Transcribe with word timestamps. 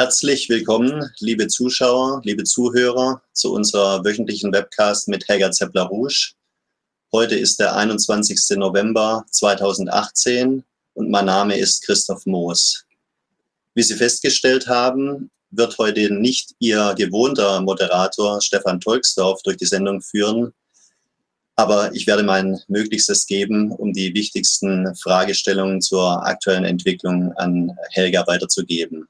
Herzlich 0.00 0.48
willkommen, 0.48 1.10
liebe 1.18 1.46
Zuschauer, 1.46 2.22
liebe 2.24 2.44
Zuhörer, 2.44 3.20
zu 3.34 3.52
unserer 3.52 4.02
wöchentlichen 4.02 4.50
Webcast 4.50 5.08
mit 5.08 5.28
Helga 5.28 5.50
Zeppler-Rouge. 5.50 6.32
Heute 7.12 7.34
ist 7.34 7.60
der 7.60 7.76
21. 7.76 8.56
November 8.56 9.26
2018 9.30 10.64
und 10.94 11.10
mein 11.10 11.26
Name 11.26 11.58
ist 11.58 11.84
Christoph 11.84 12.24
Moos. 12.24 12.86
Wie 13.74 13.82
Sie 13.82 13.94
festgestellt 13.94 14.68
haben, 14.68 15.30
wird 15.50 15.76
heute 15.76 16.10
nicht 16.10 16.54
Ihr 16.60 16.94
gewohnter 16.96 17.60
Moderator 17.60 18.40
Stefan 18.40 18.80
Tolksdorf 18.80 19.42
durch 19.42 19.58
die 19.58 19.66
Sendung 19.66 20.00
führen, 20.00 20.54
aber 21.56 21.94
ich 21.94 22.06
werde 22.06 22.22
mein 22.22 22.58
Möglichstes 22.68 23.26
geben, 23.26 23.70
um 23.70 23.92
die 23.92 24.14
wichtigsten 24.14 24.94
Fragestellungen 24.96 25.82
zur 25.82 26.26
aktuellen 26.26 26.64
Entwicklung 26.64 27.34
an 27.34 27.76
Helga 27.90 28.26
weiterzugeben. 28.26 29.06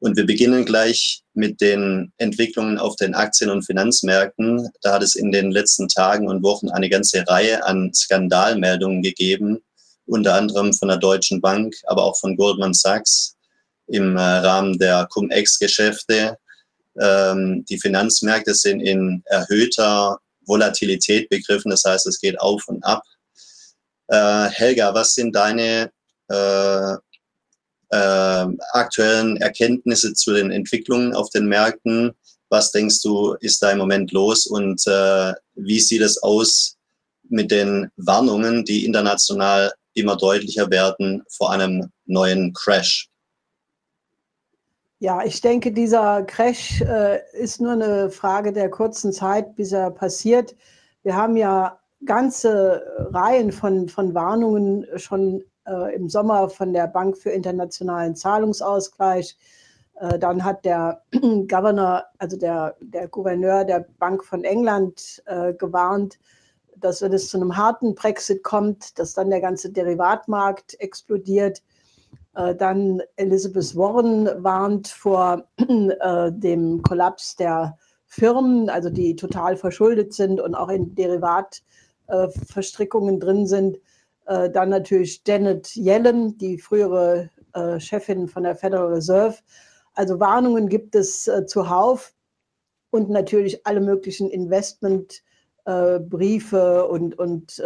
Und 0.00 0.16
wir 0.16 0.26
beginnen 0.26 0.64
gleich 0.64 1.22
mit 1.34 1.60
den 1.60 2.12
Entwicklungen 2.18 2.78
auf 2.78 2.94
den 2.96 3.14
Aktien- 3.14 3.50
und 3.50 3.66
Finanzmärkten. 3.66 4.68
Da 4.82 4.94
hat 4.94 5.02
es 5.02 5.16
in 5.16 5.32
den 5.32 5.50
letzten 5.50 5.88
Tagen 5.88 6.28
und 6.28 6.42
Wochen 6.42 6.68
eine 6.70 6.88
ganze 6.88 7.26
Reihe 7.26 7.64
an 7.64 7.92
Skandalmeldungen 7.92 9.02
gegeben, 9.02 9.58
unter 10.06 10.34
anderem 10.34 10.72
von 10.72 10.88
der 10.88 10.98
Deutschen 10.98 11.40
Bank, 11.40 11.74
aber 11.86 12.04
auch 12.04 12.16
von 12.16 12.36
Goldman 12.36 12.74
Sachs 12.74 13.36
im 13.88 14.16
äh, 14.16 14.20
Rahmen 14.20 14.78
der 14.78 15.06
Cum-Ex-Geschäfte. 15.10 16.36
Ähm, 17.00 17.64
die 17.68 17.78
Finanzmärkte 17.78 18.54
sind 18.54 18.80
in 18.80 19.22
erhöhter 19.26 20.18
Volatilität 20.46 21.28
begriffen, 21.28 21.70
das 21.70 21.84
heißt, 21.84 22.06
es 22.06 22.20
geht 22.20 22.40
auf 22.40 22.66
und 22.68 22.84
ab. 22.84 23.02
Äh, 24.08 24.48
Helga, 24.50 24.94
was 24.94 25.14
sind 25.14 25.34
deine 25.34 25.90
äh, 26.28 26.96
aktuellen 28.72 29.36
Erkenntnisse 29.38 30.14
zu 30.14 30.32
den 30.32 30.50
Entwicklungen 30.50 31.14
auf 31.14 31.30
den 31.30 31.46
Märkten. 31.46 32.12
Was 32.48 32.72
denkst 32.72 33.02
du, 33.02 33.34
ist 33.40 33.62
da 33.62 33.70
im 33.70 33.78
Moment 33.78 34.12
los 34.12 34.46
und 34.46 34.86
äh, 34.86 35.32
wie 35.54 35.80
sieht 35.80 36.02
es 36.02 36.22
aus 36.22 36.76
mit 37.28 37.50
den 37.50 37.90
Warnungen, 37.96 38.64
die 38.64 38.86
international 38.86 39.72
immer 39.94 40.16
deutlicher 40.16 40.70
werden 40.70 41.22
vor 41.28 41.50
einem 41.52 41.90
neuen 42.06 42.52
Crash? 42.54 43.08
Ja, 45.00 45.24
ich 45.24 45.40
denke, 45.40 45.72
dieser 45.72 46.22
Crash 46.24 46.80
äh, 46.80 47.20
ist 47.32 47.60
nur 47.60 47.72
eine 47.72 48.10
Frage 48.10 48.52
der 48.52 48.68
kurzen 48.68 49.12
Zeit, 49.12 49.54
bis 49.54 49.72
er 49.72 49.90
passiert. 49.90 50.56
Wir 51.04 51.14
haben 51.14 51.36
ja 51.36 51.78
ganze 52.04 52.82
Reihen 53.12 53.52
von, 53.52 53.88
von 53.88 54.14
Warnungen 54.14 54.86
schon 54.96 55.44
äh, 55.68 55.94
im 55.94 56.08
Sommer 56.08 56.48
von 56.48 56.72
der 56.72 56.88
Bank 56.88 57.16
für 57.16 57.30
internationalen 57.30 58.16
Zahlungsausgleich. 58.16 59.36
Äh, 60.00 60.18
dann 60.18 60.42
hat 60.44 60.64
der 60.64 61.02
Governor, 61.12 62.04
also 62.18 62.36
der, 62.36 62.74
der 62.80 63.06
Gouverneur 63.08 63.64
der 63.64 63.86
Bank 63.98 64.24
von 64.24 64.44
England 64.44 65.22
äh, 65.26 65.52
gewarnt, 65.54 66.18
dass 66.76 67.02
wenn 67.02 67.12
es 67.12 67.28
zu 67.28 67.36
einem 67.36 67.56
harten 67.56 67.94
Brexit 67.94 68.42
kommt, 68.42 68.98
dass 68.98 69.14
dann 69.14 69.30
der 69.30 69.40
ganze 69.40 69.70
Derivatmarkt 69.70 70.74
explodiert. 70.80 71.62
Äh, 72.34 72.54
dann 72.54 73.02
Elizabeth 73.16 73.76
Warren 73.76 74.28
warnt 74.42 74.88
vor 74.88 75.44
äh, 75.58 76.32
dem 76.32 76.82
Kollaps 76.82 77.36
der 77.36 77.76
Firmen, 78.06 78.70
also 78.70 78.90
die 78.90 79.16
total 79.16 79.56
verschuldet 79.56 80.14
sind 80.14 80.40
und 80.40 80.54
auch 80.54 80.70
in 80.70 80.94
Derivatverstrickungen 80.94 83.20
drin 83.20 83.46
sind. 83.46 83.78
Äh, 84.28 84.50
dann 84.50 84.68
natürlich 84.68 85.22
Janet 85.26 85.74
Yellen, 85.74 86.36
die 86.36 86.58
frühere 86.58 87.30
äh, 87.54 87.80
Chefin 87.80 88.28
von 88.28 88.42
der 88.42 88.56
Federal 88.56 88.92
Reserve. 88.92 89.38
Also 89.94 90.20
Warnungen 90.20 90.68
gibt 90.68 90.94
es 90.94 91.26
äh, 91.28 91.46
zuhauf 91.46 92.12
und 92.90 93.08
natürlich 93.08 93.66
alle 93.66 93.80
möglichen 93.80 94.28
Investmentbriefe 94.30 96.86
und, 96.86 97.18
und 97.18 97.62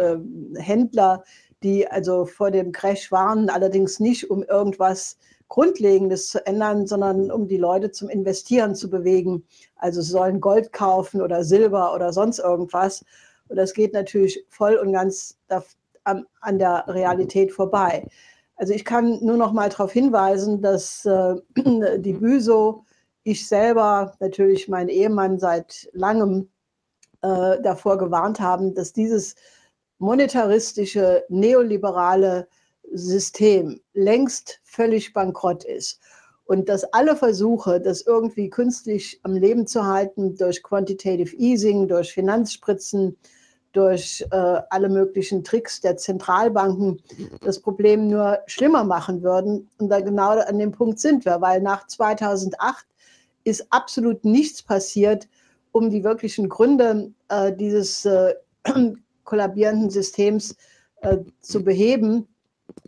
Händler, 0.55 1.23
die 1.63 1.87
also 1.87 2.25
vor 2.25 2.51
dem 2.51 2.73
Crash 2.73 3.09
warnen, 3.11 3.49
allerdings 3.49 4.01
nicht 4.01 4.29
um 4.29 4.43
irgendwas 4.43 5.17
Grundlegendes 5.47 6.27
zu 6.27 6.45
ändern, 6.45 6.85
sondern 6.87 7.31
um 7.31 7.47
die 7.47 7.55
Leute 7.57 7.91
zum 7.91 8.09
Investieren 8.09 8.75
zu 8.75 8.89
bewegen. 8.89 9.45
Also 9.77 10.01
sie 10.01 10.11
sollen 10.11 10.41
Gold 10.41 10.73
kaufen 10.73 11.21
oder 11.21 11.45
Silber 11.45 11.95
oder 11.95 12.11
sonst 12.11 12.39
irgendwas. 12.39 13.05
Und 13.47 13.55
das 13.55 13.73
geht 13.73 13.93
natürlich 13.93 14.45
voll 14.49 14.75
und 14.75 14.91
ganz 14.91 15.37
an, 16.03 16.25
an 16.41 16.59
der 16.59 16.85
Realität 16.87 17.51
vorbei. 17.51 18.07
Also 18.55 18.73
ich 18.73 18.85
kann 18.85 19.19
nur 19.23 19.37
noch 19.37 19.51
mal 19.51 19.69
darauf 19.69 19.91
hinweisen, 19.91 20.61
dass 20.61 21.05
äh, 21.05 21.35
die 21.97 22.13
Büso, 22.13 22.85
ich 23.23 23.47
selber, 23.47 24.15
natürlich 24.19 24.67
mein 24.67 24.89
Ehemann 24.89 25.39
seit 25.39 25.89
langem 25.93 26.49
äh, 27.21 27.61
davor 27.61 27.97
gewarnt 27.97 28.39
haben, 28.39 28.75
dass 28.75 28.93
dieses 28.93 29.35
monetaristische, 29.97 31.23
neoliberale 31.29 32.47
System 32.91 33.79
längst 33.93 34.59
völlig 34.63 35.13
bankrott 35.13 35.63
ist 35.63 35.99
und 36.45 36.67
dass 36.67 36.83
alle 36.93 37.15
Versuche, 37.15 37.79
das 37.79 38.01
irgendwie 38.01 38.49
künstlich 38.49 39.19
am 39.23 39.33
Leben 39.33 39.65
zu 39.65 39.85
halten 39.85 40.35
durch 40.35 40.61
Quantitative 40.61 41.35
Easing, 41.37 41.87
durch 41.87 42.13
Finanzspritzen, 42.13 43.17
durch 43.73 44.23
äh, 44.31 44.61
alle 44.69 44.87
möglichen 44.87 45.43
Tricks 45.43 45.81
der 45.81 45.97
Zentralbanken 45.97 47.01
das 47.41 47.59
Problem 47.59 48.07
nur 48.07 48.39
schlimmer 48.45 48.83
machen 48.83 49.23
würden. 49.23 49.69
Und 49.79 49.89
da 49.89 49.99
genau 49.99 50.39
an 50.39 50.59
dem 50.59 50.71
Punkt 50.71 50.99
sind 50.99 51.25
wir, 51.25 51.41
weil 51.41 51.61
nach 51.61 51.87
2008 51.87 52.85
ist 53.43 53.67
absolut 53.71 54.23
nichts 54.23 54.61
passiert, 54.61 55.27
um 55.71 55.89
die 55.89 56.03
wirklichen 56.03 56.49
Gründe 56.49 57.11
äh, 57.29 57.51
dieses 57.51 58.05
äh, 58.05 58.35
kollabierenden 59.23 59.89
Systems 59.89 60.55
äh, 61.01 61.17
zu 61.41 61.63
beheben, 61.63 62.27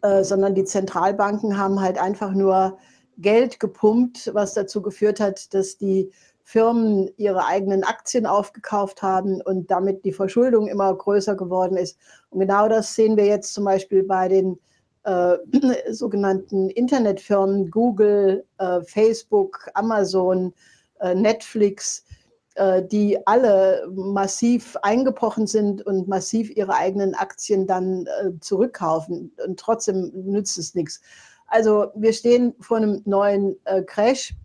äh, 0.01 0.23
sondern 0.23 0.55
die 0.55 0.63
Zentralbanken 0.63 1.57
haben 1.57 1.81
halt 1.81 1.97
einfach 1.97 2.31
nur 2.31 2.77
Geld 3.17 3.59
gepumpt, 3.59 4.29
was 4.33 4.53
dazu 4.53 4.81
geführt 4.81 5.19
hat, 5.19 5.53
dass 5.53 5.77
die 5.77 6.11
Firmen 6.47 7.09
ihre 7.17 7.47
eigenen 7.47 7.83
Aktien 7.83 8.27
aufgekauft 8.27 9.01
haben 9.01 9.41
und 9.41 9.71
damit 9.71 10.05
die 10.05 10.11
Verschuldung 10.11 10.67
immer 10.67 10.95
größer 10.95 11.35
geworden 11.35 11.75
ist. 11.75 11.97
Und 12.29 12.39
genau 12.39 12.69
das 12.69 12.93
sehen 12.93 13.17
wir 13.17 13.25
jetzt 13.25 13.55
zum 13.55 13.65
Beispiel 13.65 14.03
bei 14.03 14.27
den 14.27 14.59
äh, 15.05 15.37
sogenannten 15.91 16.69
Internetfirmen 16.69 17.71
Google, 17.71 18.45
äh, 18.59 18.81
Facebook, 18.81 19.71
Amazon, 19.73 20.53
äh, 20.99 21.15
Netflix, 21.15 22.05
äh, 22.53 22.83
die 22.83 23.17
alle 23.25 23.87
massiv 23.91 24.77
eingebrochen 24.83 25.47
sind 25.47 25.83
und 25.83 26.07
massiv 26.07 26.55
ihre 26.55 26.75
eigenen 26.75 27.15
Aktien 27.15 27.65
dann 27.65 28.05
äh, 28.05 28.39
zurückkaufen. 28.39 29.33
Und 29.43 29.59
trotzdem 29.59 30.11
nützt 30.13 30.59
es 30.59 30.75
nichts. 30.75 31.01
Also 31.47 31.87
wir 31.95 32.13
stehen 32.13 32.53
vor 32.59 32.77
einem 32.77 33.01
neuen 33.05 33.55
äh, 33.65 33.81
Crash 33.81 34.35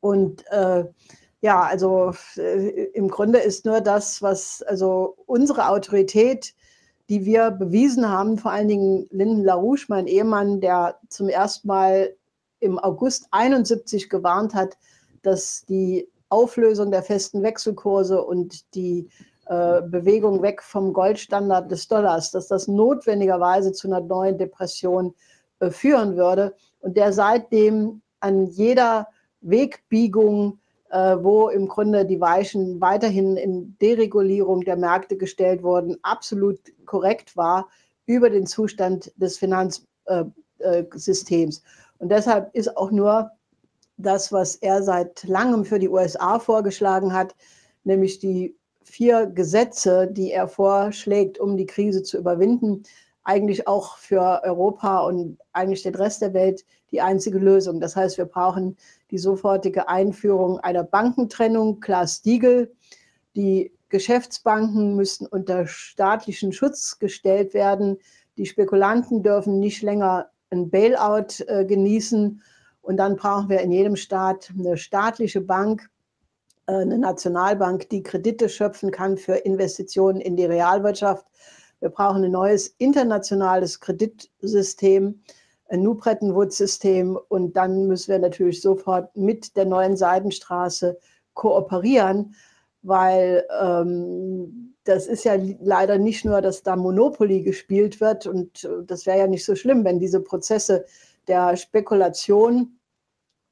und 0.00 0.44
äh, 0.50 0.84
ja, 1.40 1.62
also 1.62 2.12
äh, 2.36 2.84
im 2.94 3.08
Grunde 3.08 3.38
ist 3.38 3.64
nur 3.64 3.80
das, 3.80 4.22
was 4.22 4.62
also 4.62 5.16
unsere 5.26 5.68
Autorität, 5.68 6.54
die 7.08 7.24
wir 7.24 7.50
bewiesen 7.50 8.08
haben, 8.08 8.38
vor 8.38 8.50
allen 8.50 8.68
Dingen 8.68 9.06
Linden 9.10 9.44
LaRouche, 9.44 9.86
mein 9.88 10.06
Ehemann, 10.06 10.60
der 10.60 10.98
zum 11.08 11.28
ersten 11.28 11.68
Mal 11.68 12.14
im 12.60 12.78
August 12.78 13.28
71 13.30 14.10
gewarnt 14.10 14.54
hat, 14.54 14.76
dass 15.22 15.64
die 15.66 16.08
Auflösung 16.28 16.90
der 16.90 17.02
festen 17.02 17.42
Wechselkurse 17.42 18.22
und 18.22 18.74
die 18.74 19.08
äh, 19.46 19.80
Bewegung 19.82 20.42
weg 20.42 20.62
vom 20.62 20.92
Goldstandard 20.92 21.70
des 21.70 21.88
Dollars, 21.88 22.32
dass 22.32 22.48
das 22.48 22.68
notwendigerweise 22.68 23.72
zu 23.72 23.88
einer 23.88 24.00
neuen 24.00 24.36
Depression 24.36 25.14
äh, 25.60 25.70
führen 25.70 26.16
würde. 26.16 26.54
Und 26.80 26.96
der 26.96 27.12
seitdem 27.12 28.02
an 28.20 28.46
jeder 28.46 29.08
Wegbiegung, 29.48 30.58
äh, 30.90 31.16
wo 31.20 31.48
im 31.48 31.68
Grunde 31.68 32.04
die 32.04 32.20
Weichen 32.20 32.80
weiterhin 32.80 33.36
in 33.36 33.76
Deregulierung 33.80 34.62
der 34.62 34.76
Märkte 34.76 35.16
gestellt 35.16 35.62
wurden, 35.62 35.96
absolut 36.02 36.58
korrekt 36.86 37.36
war 37.36 37.68
über 38.06 38.30
den 38.30 38.46
Zustand 38.46 39.12
des 39.16 39.38
Finanzsystems. 39.38 39.78
Äh, 40.58 41.62
äh, 41.62 41.98
und 41.98 42.10
deshalb 42.10 42.54
ist 42.54 42.76
auch 42.76 42.90
nur 42.90 43.30
das, 43.98 44.32
was 44.32 44.56
er 44.56 44.82
seit 44.82 45.24
langem 45.24 45.64
für 45.64 45.78
die 45.78 45.88
USA 45.88 46.38
vorgeschlagen 46.38 47.12
hat, 47.12 47.34
nämlich 47.84 48.18
die 48.18 48.56
vier 48.82 49.26
Gesetze, 49.26 50.08
die 50.10 50.30
er 50.30 50.48
vorschlägt, 50.48 51.38
um 51.38 51.56
die 51.56 51.66
Krise 51.66 52.02
zu 52.02 52.16
überwinden, 52.16 52.84
eigentlich 53.24 53.68
auch 53.68 53.98
für 53.98 54.40
Europa 54.44 55.00
und 55.00 55.38
eigentlich 55.52 55.82
den 55.82 55.94
Rest 55.94 56.22
der 56.22 56.32
Welt 56.32 56.64
die 56.90 57.02
einzige 57.02 57.38
Lösung. 57.38 57.80
Das 57.80 57.94
heißt, 57.94 58.16
wir 58.16 58.24
brauchen 58.24 58.76
die 59.10 59.18
sofortige 59.18 59.88
Einführung 59.88 60.58
einer 60.60 60.84
Bankentrennung, 60.84 61.80
Klaas 61.80 62.22
Diegel. 62.22 62.72
Die 63.36 63.72
Geschäftsbanken 63.88 64.96
müssen 64.96 65.26
unter 65.26 65.66
staatlichen 65.66 66.52
Schutz 66.52 66.98
gestellt 66.98 67.54
werden. 67.54 67.98
Die 68.36 68.46
Spekulanten 68.46 69.22
dürfen 69.22 69.58
nicht 69.58 69.82
länger 69.82 70.30
ein 70.50 70.70
Bailout 70.70 71.42
äh, 71.46 71.64
genießen. 71.64 72.42
Und 72.82 72.96
dann 72.96 73.16
brauchen 73.16 73.48
wir 73.48 73.60
in 73.60 73.72
jedem 73.72 73.96
Staat 73.96 74.52
eine 74.58 74.76
staatliche 74.76 75.40
Bank, 75.40 75.90
äh, 76.66 76.72
eine 76.72 76.98
Nationalbank, 76.98 77.88
die 77.88 78.02
Kredite 78.02 78.48
schöpfen 78.48 78.90
kann 78.90 79.16
für 79.16 79.34
Investitionen 79.34 80.20
in 80.20 80.36
die 80.36 80.46
Realwirtschaft. 80.46 81.26
Wir 81.80 81.90
brauchen 81.90 82.24
ein 82.24 82.30
neues 82.30 82.68
internationales 82.78 83.80
Kreditsystem, 83.80 85.22
New 85.72 85.94
Bretton 85.94 86.34
Woods-System. 86.34 87.18
Und 87.28 87.56
dann 87.56 87.86
müssen 87.86 88.12
wir 88.12 88.18
natürlich 88.18 88.60
sofort 88.62 89.16
mit 89.16 89.56
der 89.56 89.66
neuen 89.66 89.96
Seidenstraße 89.96 90.98
kooperieren, 91.34 92.34
weil 92.82 93.46
ähm, 93.60 94.74
das 94.84 95.06
ist 95.06 95.24
ja 95.24 95.36
leider 95.60 95.98
nicht 95.98 96.24
nur, 96.24 96.40
dass 96.40 96.62
da 96.62 96.74
Monopoly 96.74 97.42
gespielt 97.42 98.00
wird. 98.00 98.26
Und 98.26 98.64
äh, 98.64 98.84
das 98.84 99.06
wäre 99.06 99.18
ja 99.18 99.26
nicht 99.26 99.44
so 99.44 99.54
schlimm, 99.54 99.84
wenn 99.84 99.98
diese 99.98 100.20
Prozesse 100.20 100.84
der 101.26 101.56
Spekulation 101.56 102.78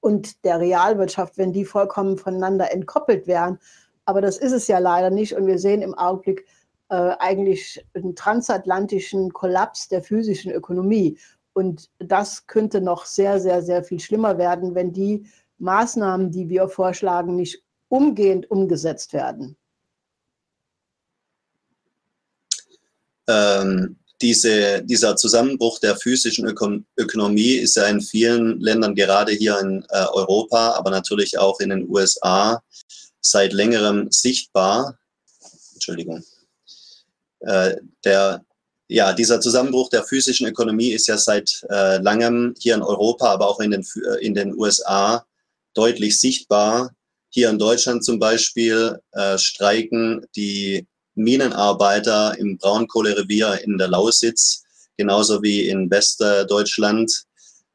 und 0.00 0.44
der 0.44 0.60
Realwirtschaft, 0.60 1.36
wenn 1.36 1.52
die 1.52 1.64
vollkommen 1.64 2.16
voneinander 2.16 2.72
entkoppelt 2.72 3.26
wären. 3.26 3.58
Aber 4.04 4.20
das 4.20 4.38
ist 4.38 4.52
es 4.52 4.68
ja 4.68 4.78
leider 4.78 5.10
nicht. 5.10 5.34
Und 5.34 5.46
wir 5.46 5.58
sehen 5.58 5.82
im 5.82 5.94
Augenblick 5.94 6.46
äh, 6.88 7.12
eigentlich 7.18 7.84
einen 7.94 8.14
transatlantischen 8.14 9.32
Kollaps 9.32 9.88
der 9.88 10.02
physischen 10.02 10.52
Ökonomie. 10.52 11.18
Und 11.56 11.88
das 11.98 12.46
könnte 12.46 12.82
noch 12.82 13.06
sehr, 13.06 13.40
sehr, 13.40 13.62
sehr 13.62 13.82
viel 13.82 13.98
schlimmer 13.98 14.36
werden, 14.36 14.74
wenn 14.74 14.92
die 14.92 15.26
Maßnahmen, 15.56 16.30
die 16.30 16.50
wir 16.50 16.68
vorschlagen, 16.68 17.34
nicht 17.34 17.62
umgehend 17.88 18.50
umgesetzt 18.50 19.14
werden. 19.14 19.56
Ähm, 23.26 23.96
diese, 24.20 24.82
dieser 24.84 25.16
Zusammenbruch 25.16 25.78
der 25.78 25.96
physischen 25.96 26.46
Öko 26.46 26.80
Ökonomie 26.98 27.54
ist 27.54 27.76
ja 27.76 27.86
in 27.86 28.02
vielen 28.02 28.60
Ländern, 28.60 28.94
gerade 28.94 29.32
hier 29.32 29.58
in 29.58 29.82
äh, 29.88 30.04
Europa, 30.12 30.72
aber 30.72 30.90
natürlich 30.90 31.38
auch 31.38 31.58
in 31.60 31.70
den 31.70 31.88
USA, 31.88 32.62
seit 33.22 33.54
längerem 33.54 34.08
sichtbar. 34.10 34.98
Entschuldigung. 35.72 36.22
Äh, 37.40 37.76
der, 38.04 38.44
ja, 38.88 39.12
dieser 39.12 39.40
Zusammenbruch 39.40 39.90
der 39.90 40.04
physischen 40.04 40.46
Ökonomie 40.46 40.92
ist 40.92 41.08
ja 41.08 41.18
seit 41.18 41.64
äh, 41.70 41.98
langem 41.98 42.54
hier 42.58 42.74
in 42.74 42.82
Europa, 42.82 43.26
aber 43.32 43.48
auch 43.48 43.60
in 43.60 43.72
den, 43.72 43.84
äh, 44.08 44.24
in 44.24 44.34
den 44.34 44.56
USA 44.56 45.24
deutlich 45.74 46.18
sichtbar. 46.20 46.92
Hier 47.30 47.50
in 47.50 47.58
Deutschland 47.58 48.04
zum 48.04 48.18
Beispiel 48.18 48.98
äh, 49.12 49.36
streiken 49.38 50.24
die 50.36 50.86
Minenarbeiter 51.16 52.38
im 52.38 52.58
Braunkohlerevier 52.58 53.60
in 53.64 53.78
der 53.78 53.88
Lausitz, 53.88 54.62
genauso 54.96 55.42
wie 55.42 55.68
in 55.68 55.90
Westdeutschland, 55.90 57.24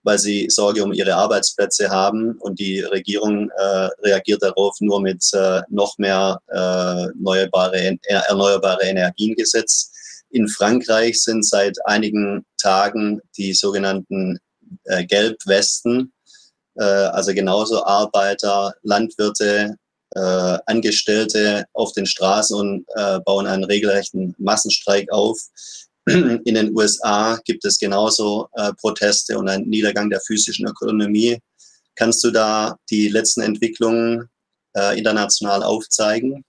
weil 0.03 0.17
sie 0.17 0.49
Sorge 0.49 0.83
um 0.83 0.93
ihre 0.93 1.15
Arbeitsplätze 1.15 1.89
haben 1.89 2.37
und 2.39 2.59
die 2.59 2.79
Regierung 2.81 3.49
äh, 3.49 3.89
reagiert 4.03 4.41
darauf 4.41 4.75
nur 4.79 5.01
mit 5.01 5.23
äh, 5.33 5.61
noch 5.69 5.97
mehr 5.97 6.39
äh, 6.47 7.07
erneuerbare, 8.07 8.83
Energiengesetz. 8.83 9.90
In 10.31 10.47
Frankreich 10.47 11.21
sind 11.21 11.45
seit 11.45 11.77
einigen 11.85 12.45
Tagen 12.57 13.21
die 13.37 13.53
sogenannten 13.53 14.39
äh, 14.85 15.05
Gelbwesten, 15.05 16.13
äh, 16.75 16.83
also 16.83 17.33
genauso 17.33 17.83
Arbeiter, 17.85 18.73
Landwirte, 18.83 19.75
äh, 20.15 20.57
Angestellte 20.65 21.65
auf 21.73 21.93
den 21.93 22.05
Straßen 22.05 22.57
und 22.57 22.85
äh, 22.95 23.19
bauen 23.21 23.47
einen 23.47 23.63
regelrechten 23.63 24.35
Massenstreik 24.37 25.11
auf. 25.11 25.37
In 26.05 26.43
den 26.45 26.75
USA 26.75 27.39
gibt 27.45 27.63
es 27.63 27.77
genauso 27.77 28.47
äh, 28.53 28.73
Proteste 28.73 29.37
und 29.37 29.47
einen 29.47 29.69
Niedergang 29.69 30.09
der 30.09 30.21
physischen 30.21 30.67
Ökonomie. 30.67 31.37
Kannst 31.95 32.23
du 32.23 32.31
da 32.31 32.77
die 32.89 33.07
letzten 33.09 33.41
Entwicklungen 33.41 34.29
äh, 34.75 34.97
international 34.97 35.61
aufzeigen? 35.61 36.43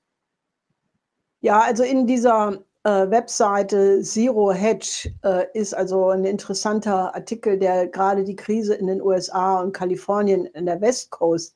Ja, 1.41 1.61
also 1.61 1.83
in 1.83 2.07
dieser 2.07 2.65
äh, 2.85 3.11
Webseite 3.11 4.03
Zero 4.03 4.53
Hedge 4.53 5.13
äh, 5.23 5.47
ist 5.55 5.75
also 5.75 6.11
ein 6.11 6.25
interessanter 6.25 7.15
Artikel, 7.15 7.59
der 7.59 7.87
gerade 7.87 8.25
die 8.25 8.37
Krise 8.37 8.75
in 8.75 8.87
den 8.89 9.01
USA 9.01 9.61
und 9.61 9.73
Kalifornien 9.73 10.47
in 10.47 10.67
der 10.67 10.81
West 10.81 11.11
Coast 11.11 11.55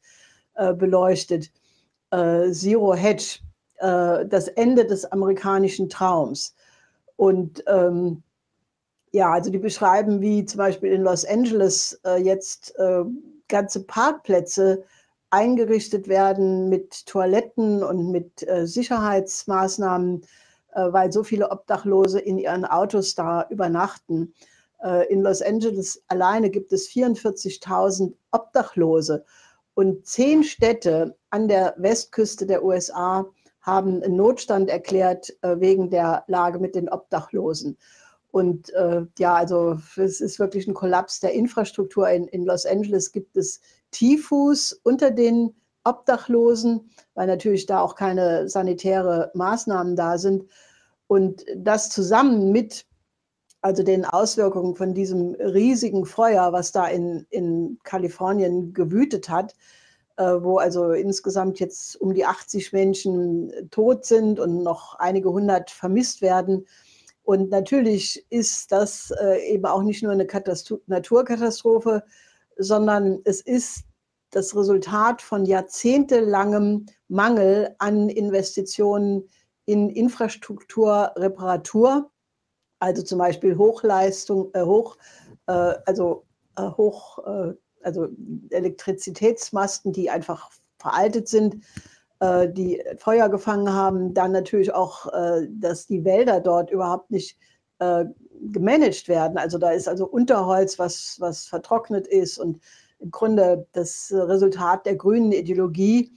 äh, 0.55 0.73
beleuchtet 0.73 1.51
äh, 2.11 2.51
Zero 2.53 2.95
Hedge, 2.95 3.41
äh, 3.79 4.27
das 4.27 4.49
Ende 4.49 4.87
des 4.87 5.05
amerikanischen 5.05 5.89
Traums. 5.89 6.55
Und 7.17 7.65
ähm, 7.67 8.23
ja, 9.13 9.33
also 9.33 9.51
die 9.51 9.59
beschreiben, 9.59 10.21
wie 10.21 10.45
zum 10.45 10.59
Beispiel 10.59 10.93
in 10.93 11.03
Los 11.03 11.25
Angeles 11.25 11.99
äh, 12.05 12.23
jetzt 12.23 12.75
ganze 13.49 13.85
Parkplätze 13.85 14.85
eingerichtet 15.31 16.09
werden 16.09 16.69
mit 16.69 17.07
Toiletten 17.07 17.83
und 17.83 18.11
mit 18.11 18.45
Sicherheitsmaßnahmen, 18.65 20.23
weil 20.79 21.11
so 21.11 21.25
viele 21.25 21.51
Obdachlose 21.51 22.21
in 22.21 22.39
ihren 22.39 22.65
Autos 22.65 23.15
da 23.15 23.47
übernachten. 23.49 24.35
in 25.09 25.23
Los 25.23 25.41
Angeles 25.41 26.03
alleine 26.09 26.51
gibt 26.51 26.73
es 26.73 26.89
44.000 26.89 28.13
Obdachlose. 28.31 29.25
Und 29.77 30.07
zehn 30.07 30.43
Städte 30.43 31.17
an 31.29 31.49
der 31.49 31.75
Westküste 31.77 32.47
der 32.47 32.65
USA 32.65 33.27
haben 33.61 34.03
einen 34.03 34.17
Notstand 34.17 34.71
erklärt 34.71 35.37
äh, 35.43 35.61
wegen 35.61 35.91
der 35.91 36.25
Lage 36.29 36.59
mit 36.61 36.77
den 36.77 36.89
Obdachlosen. 36.89 37.77
Und 38.31 38.73
äh, 38.75 39.03
ja, 39.19 39.35
also 39.35 39.79
es 39.97 40.21
ist 40.21 40.39
wirklich 40.39 40.67
ein 40.67 40.75
Kollaps 40.75 41.21
der 41.21 41.33
Infrastruktur. 41.33 42.09
In, 42.09 42.29
in 42.29 42.45
Los 42.45 42.65
Angeles 42.65 43.13
gibt 43.13 43.37
es 43.37 43.61
Tifus 43.91 44.73
unter 44.85 45.11
den 45.11 45.55
Obdachlosen, 45.85 46.91
weil 47.15 47.27
natürlich 47.27 47.67
da 47.67 47.81
auch 47.81 47.97
keine 47.97 48.49
sanitäre 48.49 49.31
Maßnahmen 49.35 49.97
da 49.97 50.17
sind. 50.17 50.47
Und 51.07 51.45
das 51.57 51.91
zusammen 51.91 52.51
mit 52.53 52.87
also 53.67 53.83
den 53.83 54.05
Auswirkungen 54.05 54.77
von 54.77 54.95
diesem 54.95 55.35
riesigen 55.35 56.07
Feuer, 56.07 56.53
was 56.53 56.73
da 56.73 56.87
in, 56.87 57.27
in 57.31 57.79
Kalifornien 57.83 58.73
gewütet 58.73 59.29
hat, 59.29 59.55
äh, 60.17 60.25
wo 60.25 60.59
also 60.59 60.93
insgesamt 60.93 61.59
jetzt 61.59 62.01
um 62.01 62.15
die 62.15 62.25
80 62.25 62.73
Menschen 62.73 63.53
tot 63.71 64.05
sind 64.05 64.39
und 64.39 64.63
noch 64.63 64.95
einige 64.99 65.31
hundert 65.31 65.71
vermisst 65.71 66.23
werden. 66.23 66.67
Und 67.23 67.51
natürlich 67.51 68.25
ist 68.31 68.71
das 68.71 69.13
äh, 69.21 69.53
eben 69.53 69.67
auch 69.67 69.83
nicht 69.83 70.03
nur 70.03 70.13
eine 70.13 70.27
Katastro 70.27 70.81
Naturkatastrophe, 70.87 72.05
sondern 72.57 73.21
es 73.25 73.41
ist 73.41 73.83
das 74.31 74.55
Resultat 74.55 75.23
von 75.23 75.45
jahrzehntelangem 75.45 76.87
Mangel 77.09 77.75
an 77.79 78.09
Investitionen 78.09 79.29
in 79.67 79.91
Infrastruktur, 79.91 81.13
Reparatur 81.17 82.11
also 82.79 83.03
zum 83.03 83.19
Beispiel 83.19 83.57
Hochleistung, 83.57 84.51
äh, 84.55 84.63
hoch, 84.63 84.97
äh, 85.47 85.75
also 85.87 86.25
äh, 86.57 86.63
hoch, 86.63 87.19
äh, 87.27 87.55
also 87.83 88.09
Elektrizitätsmasten, 88.51 89.93
die 89.93 90.11
einfach 90.11 90.51
veraltet 90.79 91.29
sind, 91.29 91.65
äh, 92.21 92.49
die 92.49 92.83
Feuer 92.99 93.29
gefangen 93.29 93.73
haben. 93.73 94.13
Dann 94.13 94.33
natürlich 94.33 94.75
auch, 94.75 95.13
äh, 95.13 95.49
dass 95.51 95.87
die 95.87 96.05
Wälder 96.05 96.41
dort 96.41 96.71
überhaupt 96.71 97.11
nicht 97.11 97.39
gemanagt 98.41 99.07
werden. 99.07 99.37
Also 99.37 99.59
da 99.59 99.71
ist 99.73 99.87
also 99.87 100.07
Unterholz, 100.07 100.79
was, 100.79 101.17
was 101.19 101.45
vertrocknet 101.45 102.07
ist 102.07 102.39
und 102.39 102.59
im 103.01 103.11
Grunde 103.11 103.67
das 103.73 104.11
Resultat 104.11 104.87
der 104.87 104.97
grünen 104.97 105.31
Ideologie 105.33 106.11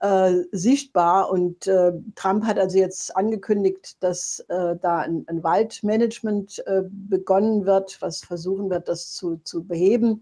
äh, 0.00 0.32
sichtbar. 0.52 1.30
Und 1.30 1.66
äh, 1.66 1.92
Trump 2.14 2.44
hat 2.44 2.58
also 2.58 2.78
jetzt 2.78 3.16
angekündigt, 3.16 3.96
dass 4.02 4.40
äh, 4.48 4.76
da 4.76 4.98
ein, 4.98 5.24
ein 5.26 5.42
Waldmanagement 5.42 6.62
äh, 6.66 6.82
begonnen 6.88 7.66
wird, 7.66 8.00
was 8.00 8.20
versuchen 8.20 8.70
wird, 8.70 8.88
das 8.88 9.12
zu, 9.12 9.36
zu 9.44 9.64
beheben. 9.64 10.20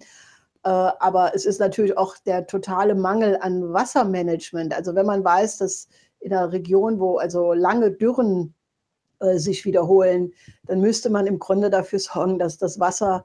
Äh, 0.64 0.68
aber 0.68 1.34
es 1.34 1.44
ist 1.44 1.60
natürlich 1.60 1.96
auch 1.96 2.16
der 2.24 2.46
totale 2.46 2.94
Mangel 2.94 3.38
an 3.40 3.72
Wassermanagement. 3.72 4.74
Also 4.74 4.94
wenn 4.94 5.06
man 5.06 5.24
weiß, 5.24 5.58
dass 5.58 5.88
in 6.20 6.32
einer 6.32 6.52
Region, 6.52 6.98
wo 6.98 7.18
also 7.18 7.52
lange 7.52 7.92
Dürren 7.92 8.54
äh, 9.20 9.38
sich 9.38 9.64
wiederholen, 9.64 10.32
dann 10.66 10.80
müsste 10.80 11.10
man 11.10 11.26
im 11.26 11.38
Grunde 11.38 11.70
dafür 11.70 11.98
sorgen, 11.98 12.38
dass 12.38 12.58
das 12.58 12.80
Wasser 12.80 13.24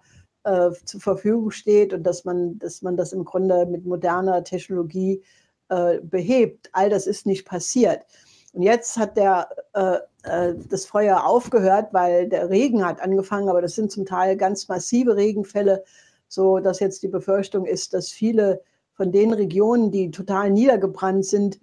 zur 0.85 0.99
Verfügung 0.99 1.51
steht 1.51 1.93
und 1.93 2.01
dass 2.01 2.25
man, 2.25 2.57
dass 2.57 2.81
man 2.81 2.97
das 2.97 3.13
im 3.13 3.25
Grunde 3.25 3.67
mit 3.67 3.85
moderner 3.85 4.43
Technologie 4.43 5.21
äh, 5.71 5.99
behebt. 6.01 6.69
All 6.73 6.89
das 6.89 7.07
ist 7.07 7.25
nicht 7.25 7.45
passiert. 7.45 8.05
Und 8.53 8.61
jetzt 8.61 8.97
hat 8.97 9.15
der, 9.15 9.47
äh, 9.73 9.99
äh, 10.23 10.55
das 10.69 10.85
Feuer 10.85 11.25
aufgehört, 11.25 11.93
weil 11.93 12.27
der 12.27 12.49
Regen 12.49 12.85
hat 12.85 13.01
angefangen, 13.01 13.47
aber 13.47 13.61
das 13.61 13.75
sind 13.75 13.89
zum 13.91 14.05
Teil 14.05 14.35
ganz 14.35 14.67
massive 14.67 15.15
Regenfälle, 15.15 15.83
so 16.27 16.59
dass 16.59 16.81
jetzt 16.81 17.03
die 17.03 17.07
Befürchtung 17.07 17.65
ist, 17.65 17.93
dass 17.93 18.09
viele 18.09 18.61
von 18.93 19.13
den 19.13 19.31
Regionen, 19.33 19.91
die 19.91 20.11
total 20.11 20.49
niedergebrannt 20.49 21.25
sind, 21.25 21.59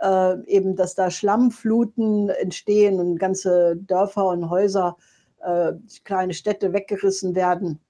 äh, 0.00 0.40
eben, 0.46 0.76
dass 0.76 0.94
da 0.94 1.10
Schlammfluten 1.10 2.28
entstehen 2.28 3.00
und 3.00 3.18
ganze 3.18 3.76
Dörfer 3.76 4.28
und 4.28 4.48
Häuser, 4.48 4.96
äh, 5.40 5.72
kleine 6.04 6.34
Städte 6.34 6.72
weggerissen 6.72 7.34
werden. 7.34 7.80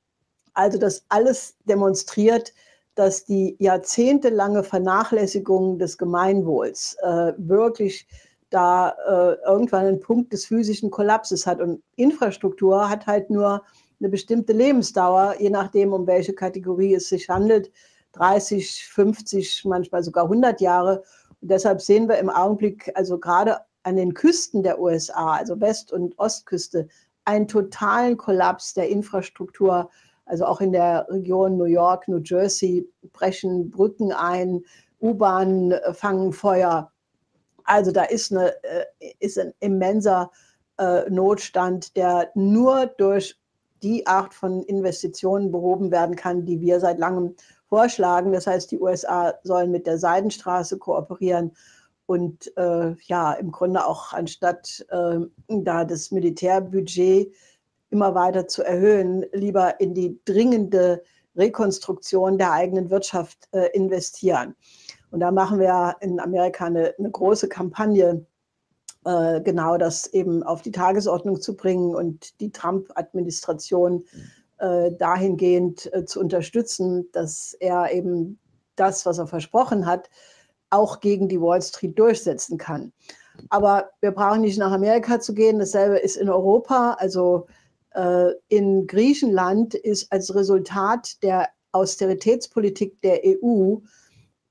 Also 0.54 0.78
das 0.78 1.04
alles 1.10 1.56
demonstriert, 1.66 2.54
dass 2.98 3.24
die 3.24 3.54
jahrzehntelange 3.60 4.64
Vernachlässigung 4.64 5.78
des 5.78 5.98
Gemeinwohls 5.98 6.96
äh, 7.00 7.32
wirklich 7.36 8.08
da 8.50 8.90
äh, 9.06 9.36
irgendwann 9.46 9.86
einen 9.86 10.00
Punkt 10.00 10.32
des 10.32 10.46
physischen 10.46 10.90
Kollapses 10.90 11.46
hat. 11.46 11.60
Und 11.60 11.80
Infrastruktur 11.94 12.88
hat 12.88 13.06
halt 13.06 13.30
nur 13.30 13.62
eine 14.00 14.08
bestimmte 14.08 14.52
Lebensdauer, 14.52 15.36
je 15.38 15.50
nachdem, 15.50 15.92
um 15.92 16.08
welche 16.08 16.32
Kategorie 16.32 16.94
es 16.94 17.08
sich 17.08 17.28
handelt. 17.28 17.70
30, 18.14 18.84
50, 18.86 19.64
manchmal 19.64 20.02
sogar 20.02 20.24
100 20.24 20.60
Jahre. 20.60 21.04
Und 21.40 21.52
deshalb 21.52 21.80
sehen 21.80 22.08
wir 22.08 22.18
im 22.18 22.30
Augenblick, 22.30 22.90
also 22.96 23.20
gerade 23.20 23.58
an 23.84 23.94
den 23.94 24.12
Küsten 24.12 24.64
der 24.64 24.80
USA, 24.80 25.34
also 25.34 25.60
West- 25.60 25.92
und 25.92 26.18
Ostküste, 26.18 26.88
einen 27.24 27.46
totalen 27.46 28.16
Kollaps 28.16 28.74
der 28.74 28.88
Infrastruktur. 28.88 29.88
Also 30.28 30.44
auch 30.44 30.60
in 30.60 30.72
der 30.72 31.06
Region 31.10 31.56
New 31.56 31.64
York, 31.64 32.08
New 32.08 32.18
Jersey 32.18 32.88
brechen 33.12 33.70
Brücken 33.70 34.12
ein, 34.12 34.62
U-Bahnen 35.00 35.74
fangen 35.92 36.32
Feuer. 36.32 36.90
Also 37.64 37.92
da 37.92 38.04
ist, 38.04 38.32
eine, 38.32 38.52
äh, 38.64 38.84
ist 39.20 39.38
ein 39.38 39.52
immenser 39.60 40.30
äh, 40.78 41.08
Notstand, 41.10 41.96
der 41.96 42.30
nur 42.34 42.86
durch 42.86 43.38
die 43.82 44.06
Art 44.06 44.34
von 44.34 44.62
Investitionen 44.64 45.52
behoben 45.52 45.90
werden 45.90 46.16
kann, 46.16 46.44
die 46.44 46.60
wir 46.60 46.80
seit 46.80 46.98
langem 46.98 47.34
vorschlagen. 47.68 48.32
Das 48.32 48.46
heißt, 48.46 48.70
die 48.70 48.80
USA 48.80 49.34
sollen 49.42 49.70
mit 49.70 49.86
der 49.86 49.98
Seidenstraße 49.98 50.78
kooperieren 50.78 51.52
und 52.06 52.56
äh, 52.56 52.94
ja, 53.02 53.34
im 53.34 53.52
Grunde 53.52 53.86
auch 53.86 54.14
anstatt 54.14 54.86
äh, 54.88 55.18
da 55.48 55.84
das 55.84 56.10
Militärbudget 56.10 57.34
immer 57.90 58.14
weiter 58.14 58.46
zu 58.46 58.62
erhöhen, 58.62 59.24
lieber 59.32 59.80
in 59.80 59.94
die 59.94 60.20
dringende 60.24 61.02
Rekonstruktion 61.36 62.36
der 62.38 62.52
eigenen 62.52 62.90
Wirtschaft 62.90 63.48
äh, 63.52 63.68
investieren. 63.72 64.54
Und 65.10 65.20
da 65.20 65.30
machen 65.30 65.58
wir 65.58 65.96
in 66.00 66.20
Amerika 66.20 66.66
eine, 66.66 66.94
eine 66.98 67.10
große 67.10 67.48
Kampagne, 67.48 68.26
äh, 69.04 69.40
genau 69.40 69.78
das 69.78 70.06
eben 70.08 70.42
auf 70.42 70.62
die 70.62 70.72
Tagesordnung 70.72 71.40
zu 71.40 71.56
bringen 71.56 71.94
und 71.94 72.40
die 72.40 72.50
Trump-Administration 72.50 74.04
äh, 74.58 74.92
dahingehend 74.92 75.92
äh, 75.94 76.04
zu 76.04 76.20
unterstützen, 76.20 77.08
dass 77.12 77.54
er 77.58 77.92
eben 77.92 78.38
das, 78.76 79.06
was 79.06 79.18
er 79.18 79.26
versprochen 79.26 79.86
hat, 79.86 80.10
auch 80.70 81.00
gegen 81.00 81.28
die 81.28 81.40
Wall 81.40 81.62
Street 81.62 81.98
durchsetzen 81.98 82.58
kann. 82.58 82.92
Aber 83.50 83.90
wir 84.00 84.10
brauchen 84.10 84.40
nicht 84.40 84.58
nach 84.58 84.72
Amerika 84.72 85.20
zu 85.20 85.32
gehen. 85.32 85.58
Dasselbe 85.58 85.98
ist 85.98 86.16
in 86.16 86.28
Europa. 86.28 86.96
Also 86.98 87.46
in 88.48 88.86
Griechenland 88.86 89.74
ist 89.74 90.12
als 90.12 90.34
Resultat 90.34 91.22
der 91.22 91.48
Austeritätspolitik 91.72 93.00
der 93.02 93.20
EU 93.24 93.78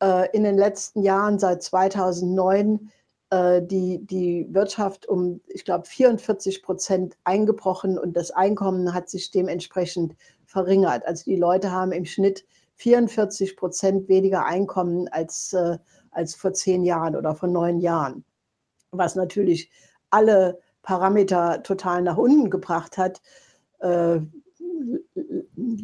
äh, 0.01 0.29
in 0.35 0.43
den 0.43 0.57
letzten 0.57 1.01
Jahren 1.01 1.39
seit 1.39 1.63
2009 1.63 2.91
äh, 3.29 3.61
die, 3.61 4.05
die 4.05 4.47
Wirtschaft 4.51 5.07
um, 5.07 5.41
ich 5.47 5.65
glaube, 5.65 5.85
44 5.85 6.61
Prozent 6.61 7.17
eingebrochen 7.23 7.97
und 7.97 8.15
das 8.15 8.31
Einkommen 8.31 8.93
hat 8.93 9.09
sich 9.09 9.31
dementsprechend 9.31 10.15
verringert. 10.45 11.05
Also 11.05 11.25
die 11.25 11.35
Leute 11.35 11.71
haben 11.71 11.91
im 11.91 12.05
Schnitt 12.05 12.45
44 12.75 13.57
Prozent 13.57 14.07
weniger 14.07 14.45
Einkommen 14.45 15.07
als, 15.07 15.53
äh, 15.53 15.77
als 16.11 16.35
vor 16.35 16.53
zehn 16.53 16.83
Jahren 16.83 17.15
oder 17.15 17.35
vor 17.35 17.49
neun 17.49 17.79
Jahren, 17.79 18.23
was 18.91 19.15
natürlich 19.15 19.71
alle 20.09 20.59
Parameter 20.87 21.61
total 21.63 22.01
nach 22.01 22.15
unten 22.15 22.49
gebracht 22.49 22.97
hat. 22.97 23.21
Äh, 23.79 24.21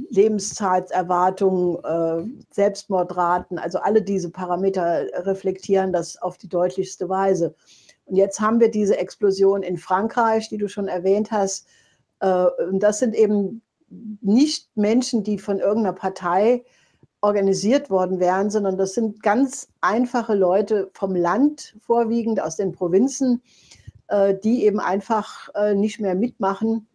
Lebenszeiterwartung, 0.10 1.84
äh, 1.84 2.24
Selbstmordraten, 2.52 3.60
also 3.60 3.80
alle 3.80 4.02
diese 4.02 4.30
Parameter 4.30 5.06
reflektieren 5.26 5.92
das 5.92 6.16
auf 6.22 6.38
die 6.38 6.48
deutlichste 6.48 7.10
Weise. 7.10 7.54
Und 8.06 8.16
jetzt 8.16 8.40
haben 8.40 8.62
wir 8.62 8.72
diese 8.72 8.98
Explosion 8.98 9.62
in 9.62 9.78
Frankreich, 9.78 10.48
die 10.48 10.58
du 10.58 10.70
schon 10.70 10.88
erwähnt 10.88 11.32
hast. 11.32 11.68
Äh, 12.22 12.46
und 12.70 12.80
das 12.80 13.00
sind 13.00 13.14
eben 13.14 13.62
nicht 14.22 14.70
Menschen, 14.76 15.26
die 15.26 15.38
von 15.38 15.60
irgendeiner 15.60 15.98
Partei 15.98 16.64
organisiert 17.20 17.90
worden 17.90 18.22
wären, 18.22 18.50
sondern 18.50 18.78
das 18.78 18.94
sind 18.94 19.22
ganz 19.22 19.68
einfache 19.82 20.34
Leute 20.34 20.90
vom 20.94 21.14
Land, 21.14 21.76
vorwiegend 21.82 22.42
aus 22.42 22.56
den 22.56 22.72
Provinzen, 22.72 23.42
die 24.44 24.66
eben 24.66 24.80
einfach 24.80 25.50
äh, 25.56 25.74
nicht 25.74 26.00
mehr 26.00 26.16
mitmachen 26.16 26.88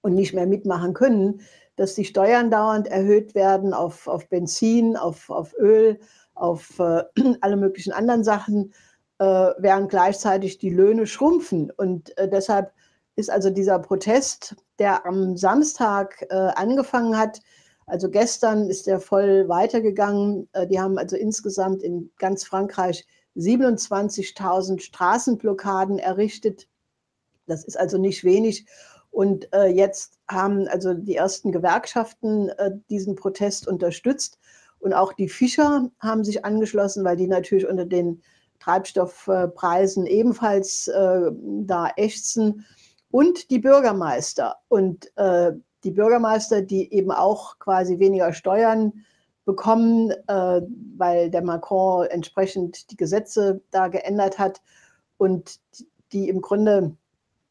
und 0.00 0.14
nicht 0.14 0.34
mehr 0.34 0.46
mitmachen 0.46 0.94
können, 0.94 1.40
dass 1.76 1.94
die 1.94 2.04
Steuern 2.04 2.50
dauernd 2.50 2.86
erhöht 2.86 3.34
werden 3.34 3.74
auf, 3.74 4.06
auf 4.06 4.28
Benzin, 4.28 4.96
auf, 4.96 5.30
auf 5.30 5.54
Öl, 5.58 5.98
auf 6.34 6.78
äh, 6.78 7.02
alle 7.40 7.56
möglichen 7.56 7.92
anderen 7.92 8.24
Sachen, 8.24 8.72
äh, 9.18 9.24
während 9.58 9.90
gleichzeitig 9.90 10.58
die 10.58 10.70
Löhne 10.70 11.06
schrumpfen. 11.06 11.70
Und 11.70 12.16
äh, 12.18 12.28
deshalb 12.28 12.72
ist 13.16 13.30
also 13.30 13.50
dieser 13.50 13.78
Protest, 13.78 14.56
der 14.78 15.06
am 15.06 15.36
Samstag 15.36 16.24
äh, 16.30 16.34
angefangen 16.34 17.16
hat, 17.16 17.40
also 17.86 18.08
gestern 18.10 18.70
ist 18.70 18.88
er 18.88 18.98
voll 18.98 19.48
weitergegangen. 19.48 20.48
Äh, 20.52 20.66
die 20.66 20.80
haben 20.80 20.98
also 20.98 21.16
insgesamt 21.16 21.82
in 21.82 22.10
ganz 22.18 22.44
Frankreich 22.44 23.06
27.000 23.36 24.80
Straßenblockaden 24.80 25.98
errichtet. 25.98 26.68
Das 27.46 27.64
ist 27.64 27.78
also 27.78 27.98
nicht 27.98 28.24
wenig. 28.24 28.66
Und 29.10 29.52
äh, 29.54 29.66
jetzt 29.66 30.18
haben 30.28 30.66
also 30.68 30.92
die 30.92 31.14
ersten 31.14 31.52
Gewerkschaften 31.52 32.48
äh, 32.48 32.72
diesen 32.90 33.14
Protest 33.14 33.68
unterstützt. 33.68 34.38
Und 34.80 34.92
auch 34.92 35.12
die 35.12 35.28
Fischer 35.28 35.90
haben 36.00 36.24
sich 36.24 36.44
angeschlossen, 36.44 37.04
weil 37.04 37.16
die 37.16 37.28
natürlich 37.28 37.66
unter 37.66 37.86
den 37.86 38.22
Treibstoffpreisen 38.58 40.06
ebenfalls 40.06 40.88
äh, 40.88 41.30
da 41.32 41.90
ächzen. 41.96 42.66
Und 43.10 43.50
die 43.50 43.60
Bürgermeister. 43.60 44.56
Und 44.68 45.16
äh, 45.16 45.52
die 45.84 45.92
Bürgermeister, 45.92 46.62
die 46.62 46.92
eben 46.92 47.12
auch 47.12 47.58
quasi 47.60 47.98
weniger 48.00 48.32
Steuern 48.32 49.04
bekommen, 49.44 50.10
äh, 50.10 50.62
weil 50.96 51.30
der 51.30 51.42
Macron 51.42 52.06
entsprechend 52.06 52.90
die 52.90 52.96
Gesetze 52.96 53.60
da 53.70 53.88
geändert 53.88 54.38
hat 54.38 54.62
und 55.18 55.60
die 56.12 56.28
im 56.28 56.40
Grunde, 56.40 56.96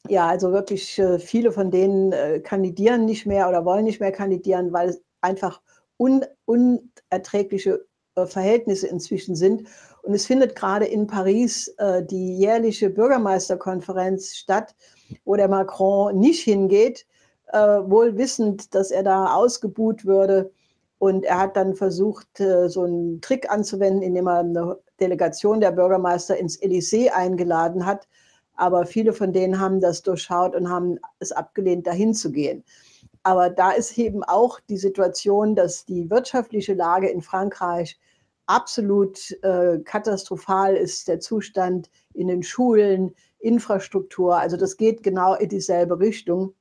ja, 0.07 0.27
also 0.27 0.51
wirklich 0.51 0.97
äh, 1.00 1.19
viele 1.19 1.51
von 1.51 1.71
denen 1.71 2.12
äh, 2.12 2.39
kandidieren 2.39 3.05
nicht 3.05 3.25
mehr 3.25 3.47
oder 3.47 3.65
wollen 3.65 3.85
nicht 3.85 4.00
mehr 4.00 4.12
kandidieren, 4.12 4.73
weil 4.73 4.89
es 4.89 5.01
einfach 5.21 5.62
un 5.97 6.25
unerträgliche 6.45 7.85
äh, 8.15 8.25
Verhältnisse 8.25 8.88
inzwischen 8.88 9.35
sind. 9.35 9.67
Und 10.01 10.13
es 10.13 10.25
findet 10.25 10.55
gerade 10.55 10.85
in 10.85 11.07
Paris 11.07 11.69
äh, 11.77 12.03
die 12.03 12.38
jährliche 12.38 12.89
Bürgermeisterkonferenz 12.89 14.35
statt, 14.35 14.75
wo 15.23 15.35
der 15.35 15.47
Macron 15.47 16.19
nicht 16.19 16.43
hingeht, 16.43 17.05
äh, 17.53 17.57
wohl 17.57 18.17
wissend, 18.17 18.75
dass 18.75 18.91
er 18.91 19.03
da 19.03 19.33
ausgebuht 19.33 20.05
würde. 20.05 20.51
Und 21.00 21.25
er 21.25 21.39
hat 21.39 21.57
dann 21.57 21.75
versucht, 21.75 22.39
äh, 22.39 22.69
so 22.69 22.83
einen 22.83 23.21
Trick 23.21 23.50
anzuwenden, 23.51 24.01
indem 24.01 24.27
er 24.27 24.39
eine 24.39 24.77
Delegation 25.00 25.59
der 25.59 25.71
Bürgermeister 25.71 26.38
ins 26.38 26.62
Élysée 26.62 27.09
eingeladen 27.09 27.85
hat. 27.85 28.07
Aber 28.55 28.85
viele 28.85 29.13
von 29.13 29.33
denen 29.33 29.59
haben 29.59 29.81
das 29.81 30.03
durchschaut 30.03 30.55
und 30.55 30.69
haben 30.69 31.00
es 31.19 31.31
abgelehnt, 31.31 31.88
dahin 31.88 32.13
zu 32.13 32.31
gehen. 32.31 32.63
Aber 33.23 33.50
da 33.50 33.71
ist 33.71 33.97
eben 33.97 34.23
auch 34.23 34.59
die 34.59 34.77
Situation, 34.77 35.55
dass 35.55 35.85
die 35.85 36.09
wirtschaftliche 36.09 36.73
Lage 36.73 37.09
in 37.09 37.21
Frankreich 37.21 38.00
absolut 38.45 39.31
äh, 39.43 39.79
katastrophal 39.79 40.75
ist, 40.75 41.07
der 41.07 41.19
Zustand 41.19 41.89
in 42.13 42.27
den 42.27 42.43
Schulen, 42.43 43.15
Infrastruktur. 43.39 44.38
Also 44.38 44.57
das 44.57 44.77
geht 44.77 45.03
genau 45.03 45.35
in 45.35 45.50
dieselbe 45.50 46.00
Richtung. 46.00 46.53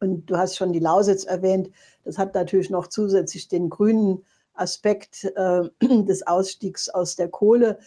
Und 0.00 0.26
du 0.26 0.38
hast 0.38 0.56
schon 0.56 0.72
die 0.72 0.78
Lausitz 0.78 1.24
erwähnt. 1.24 1.70
Das 2.04 2.18
hat 2.18 2.34
natürlich 2.34 2.70
noch 2.70 2.88
zusätzlich 2.88 3.48
den 3.48 3.70
grünen 3.70 4.24
Aspekt 4.54 5.24
äh, 5.36 5.62
des 6.04 6.26
Ausstiegs 6.26 6.88
aus 6.88 7.16
der 7.16 7.28
Kohle. 7.28 7.78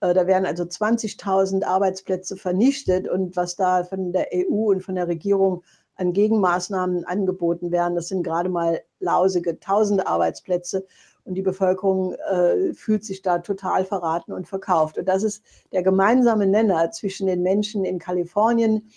Äh, 0.00 0.14
da 0.14 0.26
werden 0.26 0.46
also 0.46 0.64
20.000 0.64 1.64
Arbeitsplätze 1.64 2.36
vernichtet. 2.36 3.08
Und 3.08 3.36
was 3.36 3.56
da 3.56 3.84
von 3.84 4.12
der 4.12 4.28
EU 4.34 4.70
und 4.70 4.82
von 4.82 4.96
der 4.96 5.08
Regierung 5.08 5.62
an 5.94 6.12
Gegenmaßnahmen 6.12 7.04
angeboten 7.04 7.70
werden, 7.70 7.94
das 7.94 8.08
sind 8.08 8.22
gerade 8.22 8.48
mal 8.48 8.80
lausige 9.00 9.50
1000 9.50 10.06
Arbeitsplätze. 10.06 10.86
Und 11.24 11.34
die 11.34 11.42
Bevölkerung 11.42 12.14
äh, 12.14 12.74
fühlt 12.74 13.04
sich 13.04 13.22
da 13.22 13.38
total 13.38 13.84
verraten 13.84 14.32
und 14.32 14.48
verkauft. 14.48 14.98
Und 14.98 15.06
das 15.06 15.22
ist 15.22 15.44
der 15.70 15.84
gemeinsame 15.84 16.48
Nenner 16.48 16.90
zwischen 16.90 17.28
den 17.28 17.42
Menschen 17.42 17.84
in 17.84 18.00
Kalifornien, 18.00 18.90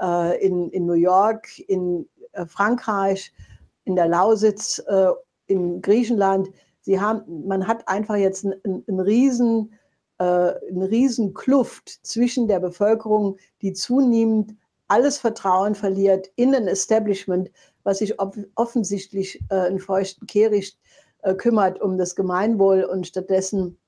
äh, 0.00 0.40
in, 0.44 0.70
in 0.70 0.86
New 0.86 0.92
York, 0.92 1.58
in 1.58 2.08
äh, 2.32 2.46
Frankreich, 2.46 3.32
in 3.84 3.96
der 3.96 4.08
Lausitz, 4.08 4.82
äh, 4.86 5.08
in 5.46 5.82
Griechenland. 5.82 6.50
Sie 6.80 7.00
haben, 7.00 7.46
man 7.46 7.66
hat 7.66 7.86
einfach 7.88 8.16
jetzt 8.16 8.44
einen, 8.44 8.84
einen 8.86 9.00
riesen, 9.00 9.72
äh, 10.18 10.24
eine 10.24 10.90
riesen 10.90 11.34
Kluft 11.34 12.04
zwischen 12.06 12.48
der 12.48 12.60
Bevölkerung, 12.60 13.38
die 13.60 13.72
zunehmend 13.72 14.54
alles 14.88 15.18
Vertrauen 15.18 15.74
verliert 15.74 16.30
in 16.36 16.54
ein 16.54 16.68
Establishment, 16.68 17.50
was 17.82 17.98
sich 17.98 18.14
offensichtlich 18.54 19.40
einen 19.48 19.78
feuchten 19.78 20.26
Kehricht 20.26 20.78
äh, 21.22 21.34
kümmert 21.34 21.80
um 21.80 21.98
das 21.98 22.16
Gemeinwohl 22.16 22.82
und 22.82 23.06
stattdessen 23.06 23.78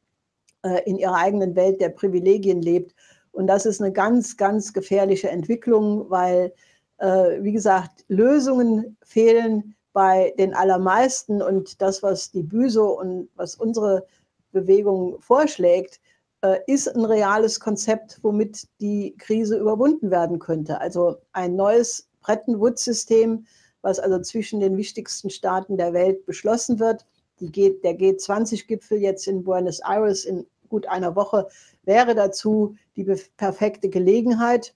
äh, 0.63 0.83
in 0.89 0.97
ihrer 0.97 1.17
eigenen 1.17 1.57
Welt 1.57 1.81
der 1.81 1.89
Privilegien 1.89 2.63
lebt. 2.63 2.95
Und 3.33 3.49
das 3.49 3.67
ist 3.67 3.83
eine 3.83 3.93
ganz, 3.93 4.37
ganz 4.37 4.73
gefährliche 4.73 5.29
Entwicklung, 5.31 6.09
weil, 6.11 6.55
äh, 6.99 7.43
wie 7.43 7.53
gesagt, 7.53 8.05
Lösungen 8.07 8.97
fehlen 9.03 9.75
bei 9.95 10.35
den 10.37 10.53
allermeisten. 10.53 11.41
Und 11.41 11.81
das, 11.81 12.03
was 12.03 12.31
die 12.31 12.43
Büso 12.43 12.99
und 12.99 13.31
was 13.37 13.55
unsere 13.55 14.05
Bewegung 14.53 15.19
vorschlägt, 15.21 16.01
äh, 16.43 16.59
ist 16.67 16.89
ein 16.89 17.07
reales 17.07 17.59
Konzept, 17.59 18.19
womit 18.23 18.69
die 18.81 19.15
Krise 19.17 19.57
überwunden 19.57 20.11
werden 20.11 20.39
könnte. 20.39 20.79
Also 20.81 21.17
ein 21.33 21.57
neues 21.57 22.09
Bretton 22.21 22.61
Woods-System, 22.61 23.47
was 23.81 23.99
also 23.99 24.19
zwischen 24.21 24.61
den 24.61 24.77
wichtigsten 24.77 25.31
Staaten 25.31 25.79
der 25.79 25.95
Welt 25.95 26.27
beschlossen 26.27 26.79
wird. 26.79 27.07
G 27.41 27.75
der 27.83 27.99
G20-Gipfel 27.99 28.99
jetzt 28.99 29.27
in 29.27 29.45
Buenos 29.45 29.81
Aires 29.81 30.25
in 30.25 30.47
gut 30.69 30.87
einer 30.87 31.15
Woche 31.15 31.47
wäre 31.85 32.15
dazu 32.15 32.77
die 32.97 33.05
perfekte 33.37 33.89
Gelegenheit. 33.89 34.75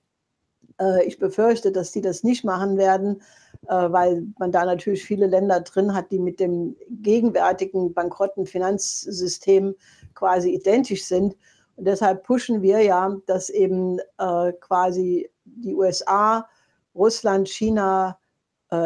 Äh, 0.80 1.04
ich 1.06 1.18
befürchte, 1.18 1.72
dass 1.72 1.92
die 1.92 2.02
das 2.02 2.22
nicht 2.22 2.44
machen 2.44 2.76
werden, 2.76 3.22
weil 3.67 4.27
man 4.38 4.53
da 4.53 4.65
natürlich 4.65 5.05
viele 5.05 5.27
Länder 5.27 5.61
drin 5.61 5.95
hat, 5.95 6.11
die 6.11 6.19
mit 6.19 6.41
dem 6.41 6.77
gegenwärtigen 6.88 7.93
bankrotten 7.93 8.47
Finanzsystem 8.47 9.75
quasi 10.15 10.55
identisch 10.55 11.05
sind. 11.05 11.37
Und 11.77 11.87
deshalb 11.87 12.25
pushen 12.25 12.62
wir 12.62 12.81
ja, 12.83 13.17
dass 13.27 13.50
eben 13.50 13.99
äh, 14.19 14.53
quasi 14.61 15.31
die 15.45 15.75
USA, 15.75 16.49
Russland, 16.95 17.49
China, 17.49 18.19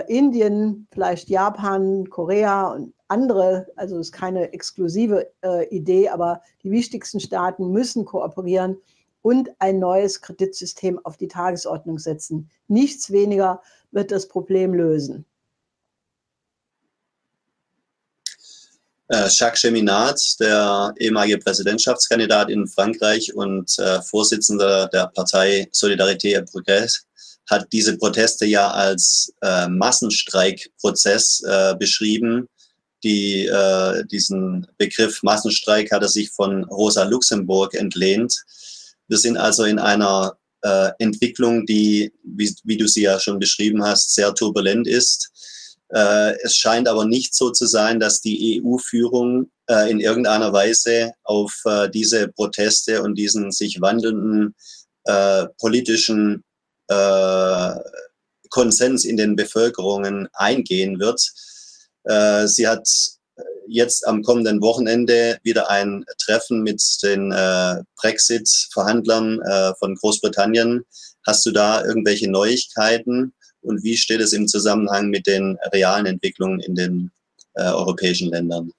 Indien, 0.06 0.86
vielleicht 0.92 1.28
Japan, 1.28 2.08
Korea 2.08 2.68
und 2.68 2.94
andere, 3.12 3.66
also 3.76 3.98
es 3.98 4.08
ist 4.08 4.12
keine 4.12 4.52
exklusive 4.52 5.30
äh, 5.44 5.68
Idee, 5.68 6.08
aber 6.08 6.40
die 6.62 6.70
wichtigsten 6.70 7.20
Staaten 7.20 7.70
müssen 7.70 8.06
kooperieren 8.06 8.78
und 9.20 9.50
ein 9.58 9.78
neues 9.78 10.22
Kreditsystem 10.22 10.98
auf 11.04 11.18
die 11.18 11.28
Tagesordnung 11.28 11.98
setzen. 11.98 12.48
Nichts 12.68 13.12
weniger 13.12 13.60
wird 13.92 14.10
das 14.10 14.26
Problem 14.26 14.74
lösen. 14.74 15.24
Äh, 19.08 19.28
Jacques 19.28 19.60
Cheminat, 19.60 20.20
der 20.40 20.94
ehemalige 20.98 21.38
Präsidentschaftskandidat 21.38 22.50
in 22.50 22.66
Frankreich 22.66 23.34
und 23.34 23.78
äh, 23.78 24.00
Vorsitzender 24.02 24.88
der 24.88 25.08
Partei 25.08 25.68
Solidarité 25.72 26.34
et 26.34 26.48
Progrès, 26.48 27.02
hat 27.50 27.66
diese 27.72 27.98
Proteste 27.98 28.46
ja 28.46 28.70
als 28.70 29.32
äh, 29.42 29.68
Massenstreikprozess 29.68 31.42
äh, 31.42 31.74
beschrieben, 31.78 32.48
die, 33.04 33.46
äh, 33.46 34.04
diesen 34.06 34.66
Begriff 34.78 35.22
Massenstreik 35.22 35.90
hat 35.90 36.02
er 36.02 36.08
sich 36.08 36.30
von 36.30 36.64
Rosa 36.64 37.02
Luxemburg 37.02 37.74
entlehnt. 37.74 38.44
Wir 39.08 39.18
sind 39.18 39.36
also 39.36 39.64
in 39.64 39.78
einer 39.78 40.36
äh, 40.62 40.90
Entwicklung, 40.98 41.66
die, 41.66 42.12
wie, 42.24 42.54
wie 42.64 42.76
du 42.76 42.86
sie 42.86 43.02
ja 43.02 43.18
schon 43.20 43.38
beschrieben 43.38 43.84
hast, 43.84 44.14
sehr 44.14 44.34
turbulent 44.34 44.86
ist. 44.86 45.30
Äh, 45.88 46.34
es 46.42 46.56
scheint 46.56 46.88
aber 46.88 47.04
nicht 47.04 47.34
so 47.34 47.50
zu 47.50 47.66
sein, 47.66 48.00
dass 48.00 48.20
die 48.20 48.62
EU-Führung 48.64 49.50
äh, 49.72 49.90
in 49.90 50.00
irgendeiner 50.00 50.52
Weise 50.52 51.12
auf 51.22 51.54
äh, 51.64 51.88
diese 51.88 52.28
Proteste 52.28 53.02
und 53.02 53.14
diesen 53.14 53.52
sich 53.52 53.80
wandelnden 53.80 54.54
äh, 55.04 55.46
politischen 55.58 56.44
Konsens 58.50 59.06
in 59.06 59.16
den 59.16 59.34
Bevölkerungen 59.34 60.28
eingehen 60.34 60.98
wird 60.98 61.22
sie 62.48 62.68
hat 62.68 62.86
jetzt 63.66 64.06
am 64.06 64.22
kommenden 64.22 64.60
Wochenende 64.60 65.38
wieder 65.42 65.70
ein 65.70 66.04
Treffen 66.18 66.62
mit 66.62 66.82
den 67.02 67.32
äh, 67.32 67.82
Brexit-Verhandlern 67.96 69.40
äh, 69.40 69.72
von 69.78 69.94
Großbritannien. 69.94 70.84
Hast 71.26 71.46
du 71.46 71.52
da 71.52 71.84
irgendwelche 71.84 72.30
Neuigkeiten 72.30 73.32
und 73.62 73.82
wie 73.82 73.96
steht 73.96 74.20
es 74.20 74.32
im 74.32 74.46
Zusammenhang 74.46 75.08
mit 75.08 75.26
den 75.26 75.58
realen 75.72 76.06
Entwicklungen 76.06 76.60
in 76.60 76.74
den 76.74 77.10
äh, 77.54 77.64
europäischen 77.64 78.30
Ländern? 78.30 78.72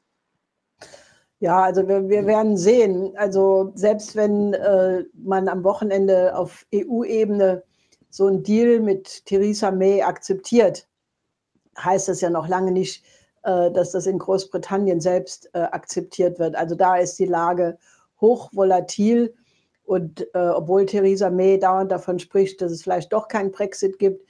Ja, 1.40 1.64
also 1.64 1.88
wir, 1.88 2.08
wir 2.08 2.26
werden 2.26 2.58
sehen. 2.58 3.14
Also 3.18 3.72
selbst 3.76 4.16
wenn 4.16 4.54
äh, 4.54 5.04
man 5.14 5.50
am 5.50 5.64
Wochenende 5.64 6.36
auf 6.38 6.66
EU-Ebene 6.74 7.64
so 8.10 8.28
einen 8.28 8.44
Deal 8.44 8.80
mit 8.80 9.26
Theresa 9.26 9.72
May 9.72 10.04
akzeptiert, 10.04 10.88
heißt 11.78 12.08
das 12.08 12.22
ja 12.22 12.30
noch 12.30 12.48
lange 12.48 12.72
nicht, 12.72 13.04
dass 13.44 13.92
das 13.92 14.06
in 14.06 14.20
Großbritannien 14.20 15.02
selbst 15.02 15.50
äh, 15.54 15.60
akzeptiert 15.60 16.40
wird. 16.40 16.56
Also 16.56 16.76
da 16.76 16.96
ist 16.96 17.20
die 17.20 17.26
Lage 17.26 17.78
hochvolatil. 18.22 19.34
Und 19.86 20.22
äh, 20.34 20.48
obwohl 20.48 20.86
Theresa 20.86 21.30
May 21.30 21.60
dauernd 21.60 21.92
davon 21.92 22.20
spricht, 22.20 22.62
dass 22.62 22.72
es 22.72 22.84
vielleicht 22.84 23.12
doch 23.12 23.28
keinen 23.28 23.52
Brexit 23.52 24.00
gibt, 24.00 24.26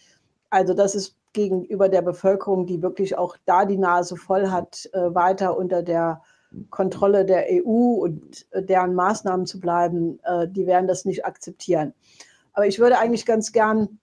also 0.50 0.74
das 0.74 0.96
ist 0.96 1.16
gegenüber 1.34 1.90
der 1.90 2.04
Bevölkerung, 2.04 2.68
die 2.68 2.82
wirklich 2.82 3.18
auch 3.18 3.38
da 3.46 3.66
die 3.66 3.78
Nase 3.78 4.16
voll 4.16 4.50
hat, 4.50 4.90
äh, 4.94 5.14
weiter 5.14 5.58
unter 5.58 5.82
der 5.82 6.22
Kontrolle 6.70 7.26
der 7.26 7.48
EU 7.50 7.96
und 8.04 8.46
äh, 8.52 8.62
deren 8.64 8.94
Maßnahmen 8.94 9.48
zu 9.48 9.60
bleiben, 9.60 10.20
äh, 10.24 10.48
die 10.48 10.68
werden 10.68 10.88
das 10.88 11.06
nicht 11.06 11.26
akzeptieren. 11.26 11.94
Aber 12.54 12.68
ich 12.68 12.78
würde 12.78 13.00
eigentlich 13.00 13.26
ganz 13.26 13.52
gern 13.52 14.00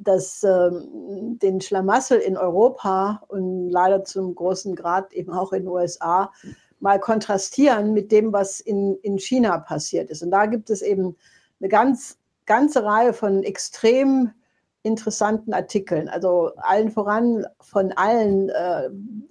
dass 0.00 0.44
ähm, 0.44 1.38
den 1.40 1.60
Schlamassel 1.60 2.18
in 2.18 2.36
Europa 2.36 3.22
und 3.28 3.70
leider 3.70 4.04
zum 4.04 4.34
großen 4.34 4.74
Grad 4.74 5.12
eben 5.12 5.32
auch 5.32 5.52
in 5.52 5.62
den 5.62 5.68
USA 5.68 6.32
mal 6.80 7.00
kontrastieren 7.00 7.92
mit 7.92 8.12
dem, 8.12 8.32
was 8.32 8.60
in, 8.60 8.96
in 9.02 9.18
China 9.18 9.58
passiert 9.58 10.10
ist. 10.10 10.22
Und 10.22 10.30
da 10.30 10.46
gibt 10.46 10.70
es 10.70 10.82
eben 10.82 11.16
eine 11.60 11.68
ganz, 11.68 12.18
ganze 12.46 12.84
Reihe 12.84 13.12
von 13.12 13.42
extrem 13.42 14.32
interessanten 14.82 15.52
Artikeln. 15.52 16.08
Also 16.08 16.52
allen 16.56 16.90
voran 16.90 17.44
von 17.60 17.92
allen 17.92 18.48
äh, 18.50 18.88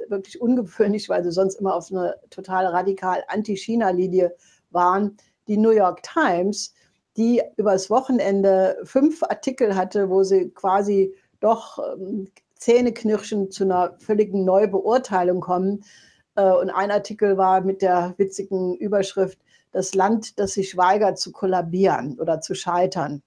wirklich 0.09 0.41
ungewöhnlich, 0.41 1.09
weil 1.09 1.23
sie 1.23 1.31
sonst 1.31 1.55
immer 1.55 1.75
auf 1.75 1.91
eine 1.91 2.15
total 2.29 2.65
radikal 2.67 3.23
Anti-China-Linie 3.27 4.35
waren. 4.71 5.17
Die 5.47 5.57
New 5.57 5.71
York 5.71 6.03
Times 6.03 6.73
die 7.17 7.41
übers 7.57 7.89
Wochenende 7.89 8.77
fünf 8.83 9.23
Artikel 9.23 9.75
hatte, 9.75 10.09
wo 10.09 10.23
sie 10.23 10.49
quasi 10.51 11.13
doch 11.39 11.79
ähm, 11.79 12.27
Zähneknirschen 12.55 13.51
zu 13.51 13.63
einer 13.63 13.95
völligen 13.99 14.45
Neubeurteilung 14.45 15.41
kommen. 15.41 15.83
Äh, 16.35 16.51
und 16.51 16.69
ein 16.69 16.91
Artikel 16.91 17.37
war 17.37 17.61
mit 17.61 17.81
der 17.81 18.13
witzigen 18.17 18.75
Überschrift 18.75 19.39
Das 19.71 19.93
Land, 19.95 20.39
das 20.39 20.53
sich 20.53 20.77
weigert 20.77 21.19
zu 21.19 21.31
kollabieren 21.31 22.19
oder 22.19 22.39
zu 22.39 22.55
scheitern, 22.55 23.21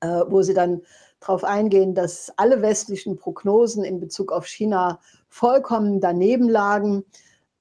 äh, 0.00 0.22
wo 0.28 0.42
sie 0.42 0.54
dann 0.54 0.82
darauf 1.20 1.44
eingehen, 1.44 1.94
dass 1.94 2.32
alle 2.36 2.62
westlichen 2.62 3.16
Prognosen 3.16 3.84
in 3.84 4.00
Bezug 4.00 4.32
auf 4.32 4.46
China 4.46 5.00
vollkommen 5.28 6.00
daneben 6.00 6.48
lagen, 6.48 7.04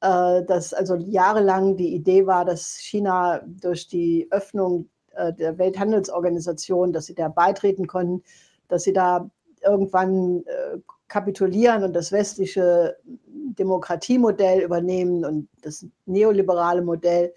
äh, 0.02 0.44
dass 0.44 0.74
also 0.74 0.96
jahrelang 0.96 1.76
die 1.78 1.94
Idee 1.96 2.28
war, 2.28 2.46
dass 2.46 2.76
China 2.78 3.42
durch 3.46 3.88
die 3.88 4.28
Öffnung 4.30 4.90
der 5.34 5.58
Welthandelsorganisation, 5.58 6.94
dass 6.94 7.06
sie 7.06 7.16
da 7.16 7.28
beitreten 7.28 7.88
konnten, 7.88 8.24
dass 8.68 8.84
sie 8.84 8.94
da 8.94 9.30
irgendwann 9.64 10.44
äh, 10.46 10.78
kapitulieren 11.08 11.84
und 11.84 11.94
das 11.94 12.12
westliche 12.12 12.98
Demokratiemodell 13.06 14.62
übernehmen 14.62 15.26
und 15.26 15.50
das 15.62 15.86
neoliberale 16.06 16.82
Modell. 16.82 17.34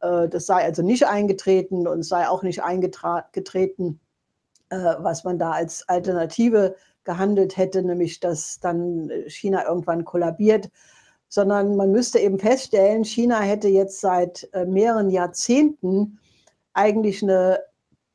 Äh, 0.00 0.28
das 0.28 0.46
sei 0.46 0.64
also 0.64 0.82
nicht 0.82 1.06
eingetreten 1.06 1.86
und 1.86 2.02
sei 2.02 2.28
auch 2.28 2.42
nicht 2.42 2.62
eingetreten, 2.62 4.00
was 4.68 5.22
man 5.22 5.38
da 5.38 5.52
als 5.52 5.88
Alternative 5.88 6.74
gehandelt 7.04 7.56
hätte, 7.56 7.84
nämlich 7.84 8.18
dass 8.18 8.58
dann 8.58 9.12
China 9.28 9.64
irgendwann 9.64 10.04
kollabiert, 10.04 10.70
sondern 11.28 11.76
man 11.76 11.92
müsste 11.92 12.18
eben 12.18 12.40
feststellen, 12.40 13.04
China 13.04 13.38
hätte 13.38 13.68
jetzt 13.68 14.00
seit 14.00 14.48
mehreren 14.66 15.10
Jahrzehnten 15.10 16.18
eigentlich 16.76 17.22
eine 17.22 17.60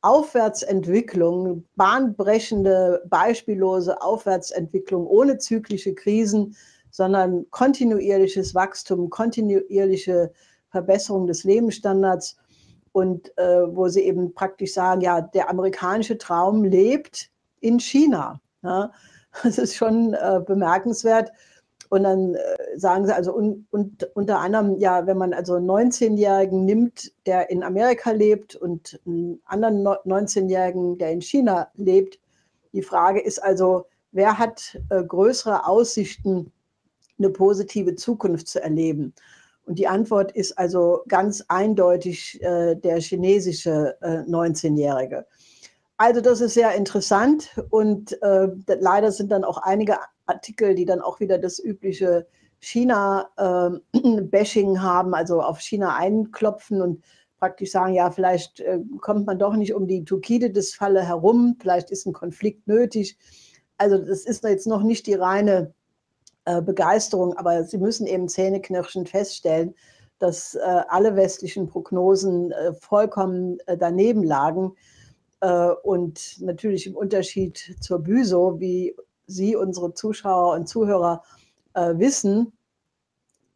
Aufwärtsentwicklung, 0.02 1.64
bahnbrechende, 1.76 3.02
beispiellose 3.08 4.00
Aufwärtsentwicklung 4.00 5.06
ohne 5.06 5.38
zyklische 5.38 5.94
Krisen, 5.94 6.56
sondern 6.90 7.46
kontinuierliches 7.50 8.54
Wachstum, 8.54 9.10
kontinuierliche 9.10 10.32
Verbesserung 10.70 11.26
des 11.26 11.44
Lebensstandards 11.44 12.36
und 12.92 13.36
äh, 13.38 13.74
wo 13.74 13.88
sie 13.88 14.02
eben 14.02 14.34
praktisch 14.34 14.74
sagen, 14.74 15.00
ja, 15.00 15.20
der 15.20 15.48
amerikanische 15.48 16.18
Traum 16.18 16.64
lebt 16.64 17.30
in 17.60 17.80
China. 17.80 18.40
Ja? 18.62 18.92
Das 19.42 19.56
ist 19.56 19.76
schon 19.76 20.12
äh, 20.12 20.42
bemerkenswert. 20.46 21.32
Und 21.92 22.04
dann 22.04 22.36
äh, 22.36 22.38
sagen 22.74 23.04
sie 23.04 23.14
also 23.14 23.36
un, 23.36 23.66
und, 23.70 24.08
unter 24.14 24.38
anderem, 24.38 24.78
ja, 24.78 25.06
wenn 25.06 25.18
man 25.18 25.34
also 25.34 25.56
einen 25.56 25.70
19-Jährigen 25.70 26.64
nimmt, 26.64 27.12
der 27.26 27.50
in 27.50 27.62
Amerika 27.62 28.12
lebt 28.12 28.56
und 28.56 28.98
einen 29.04 29.42
anderen 29.44 29.84
19-Jährigen, 29.84 30.96
der 30.96 31.12
in 31.12 31.20
China 31.20 31.70
lebt, 31.74 32.18
die 32.72 32.80
Frage 32.80 33.20
ist 33.20 33.42
also, 33.42 33.84
wer 34.10 34.38
hat 34.38 34.78
äh, 34.88 35.04
größere 35.04 35.66
Aussichten, 35.66 36.50
eine 37.18 37.28
positive 37.28 37.94
Zukunft 37.94 38.48
zu 38.48 38.62
erleben? 38.62 39.12
Und 39.66 39.78
die 39.78 39.86
Antwort 39.86 40.32
ist 40.32 40.56
also 40.56 41.02
ganz 41.08 41.44
eindeutig 41.48 42.42
äh, 42.42 42.74
der 42.74 43.02
chinesische 43.02 43.98
äh, 44.00 44.20
19-Jährige. 44.20 45.26
Also 46.02 46.20
das 46.20 46.40
ist 46.40 46.54
sehr 46.54 46.74
interessant 46.74 47.62
und 47.70 48.20
äh, 48.22 48.48
leider 48.66 49.12
sind 49.12 49.30
dann 49.30 49.44
auch 49.44 49.58
einige 49.58 49.98
Artikel, 50.26 50.74
die 50.74 50.84
dann 50.84 51.00
auch 51.00 51.20
wieder 51.20 51.38
das 51.38 51.60
übliche 51.60 52.26
China-Bashing 52.58 53.92
haben, 54.82 55.14
also 55.14 55.40
auf 55.40 55.60
China 55.60 55.94
einklopfen 55.94 56.82
und 56.82 57.04
praktisch 57.38 57.70
sagen, 57.70 57.94
ja, 57.94 58.10
vielleicht 58.10 58.58
äh, 58.58 58.80
kommt 59.00 59.28
man 59.28 59.38
doch 59.38 59.54
nicht 59.54 59.74
um 59.74 59.86
die 59.86 60.04
Thukydides-Falle 60.04 61.06
herum, 61.06 61.56
vielleicht 61.60 61.92
ist 61.92 62.04
ein 62.04 62.12
Konflikt 62.12 62.66
nötig. 62.66 63.16
Also 63.78 63.98
das 63.98 64.24
ist 64.24 64.42
jetzt 64.42 64.66
noch 64.66 64.82
nicht 64.82 65.06
die 65.06 65.14
reine 65.14 65.72
äh, 66.46 66.60
Begeisterung, 66.60 67.36
aber 67.36 67.62
sie 67.62 67.78
müssen 67.78 68.08
eben 68.08 68.26
zähneknirschend 68.26 69.08
feststellen, 69.08 69.76
dass 70.18 70.56
äh, 70.56 70.82
alle 70.88 71.14
westlichen 71.14 71.68
Prognosen 71.68 72.50
äh, 72.50 72.74
vollkommen 72.74 73.60
äh, 73.66 73.78
daneben 73.78 74.24
lagen. 74.24 74.72
Äh, 75.42 75.72
und 75.82 76.40
natürlich 76.40 76.86
im 76.86 76.96
Unterschied 76.96 77.76
zur 77.80 77.98
Büso, 77.98 78.60
wie 78.60 78.94
Sie, 79.26 79.56
unsere 79.56 79.92
Zuschauer 79.94 80.54
und 80.54 80.68
Zuhörer, 80.68 81.22
wissen, 81.74 82.52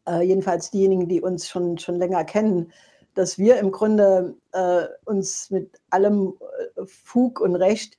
jedenfalls 0.08 0.70
diejenigen, 0.70 1.06
die 1.06 1.20
uns 1.20 1.50
schon, 1.50 1.76
schon 1.76 1.96
länger 1.96 2.24
kennen, 2.24 2.72
dass 3.12 3.36
wir 3.36 3.58
im 3.58 3.72
Grunde 3.72 4.34
uns 5.04 5.50
mit 5.50 5.78
allem 5.90 6.32
Fug 6.86 7.40
und 7.40 7.56
Recht 7.56 7.98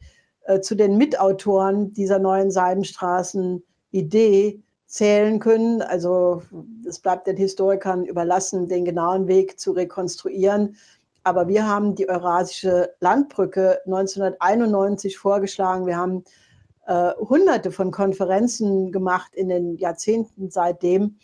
zu 0.62 0.74
den 0.74 0.98
Mitautoren 0.98 1.94
dieser 1.94 2.18
neuen 2.18 2.50
Seidenstraßen-Idee 2.50 4.64
zählen 4.88 5.40
können. 5.40 5.84
Also 5.84 6.42
es 6.88 6.98
bleibt 6.98 7.28
den 7.28 7.38
Historikern 7.38 8.06
überlassen, 8.06 8.68
den 8.68 8.86
genauen 8.86 9.28
Weg 9.28 9.60
zu 9.60 9.74
rekonstruieren. 9.74 10.78
Aber 11.28 11.50
wir 11.50 11.68
haben 11.68 11.94
die 11.94 12.08
Eurasische 12.08 12.94
Landbrücke 13.02 13.82
1991 13.86 15.18
vorgeschlagen. 15.18 15.86
Wir 15.86 15.98
haben 15.98 16.24
äh, 16.86 17.12
hunderte 17.16 17.74
von 17.74 17.92
Konferenzen 17.92 18.94
gemacht 18.94 19.36
in 19.36 19.50
den 19.50 19.76
Jahrzehnten 19.76 20.50
seitdem. 20.50 21.18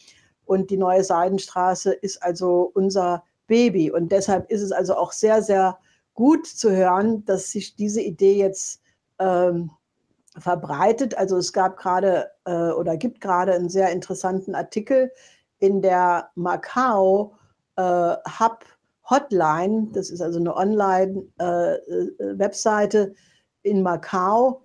Und 0.44 0.72
die 0.72 0.78
neue 0.78 1.06
Seidenstraße 1.06 1.94
ist 1.94 2.22
also 2.22 2.70
unser 2.74 3.24
Baby. 3.48 3.92
Und 3.92 4.12
deshalb 4.12 4.52
ist 4.52 4.62
es 4.62 4.74
also 4.74 4.98
auch 4.98 5.14
sehr, 5.14 5.42
sehr 5.42 5.78
gut 6.16 6.48
zu 6.48 6.70
hören, 6.70 7.24
dass 7.24 7.52
sich 7.52 7.78
diese 7.78 8.02
Idee 8.02 8.36
jetzt 8.36 8.82
ähm, 9.20 9.72
verbreitet. 10.38 11.18
Also 11.18 11.38
es 11.38 11.54
gab 11.54 11.78
gerade 11.78 12.30
äh, 12.44 12.72
oder 12.72 12.98
gibt 12.98 13.22
gerade 13.22 13.54
einen 13.54 13.70
sehr 13.70 13.90
interessanten 13.92 14.54
Artikel 14.54 15.14
in 15.60 15.82
der 15.82 16.30
Macau 16.36 17.38
äh, 17.78 17.82
Hub 17.82 18.66
Hotline. 19.10 19.90
Das 19.94 20.10
ist 20.10 20.22
also 20.22 20.40
eine 20.40 20.56
Online-Webseite 20.56 23.00
äh, 23.00 23.70
in 23.70 23.82
Macau. 23.82 24.64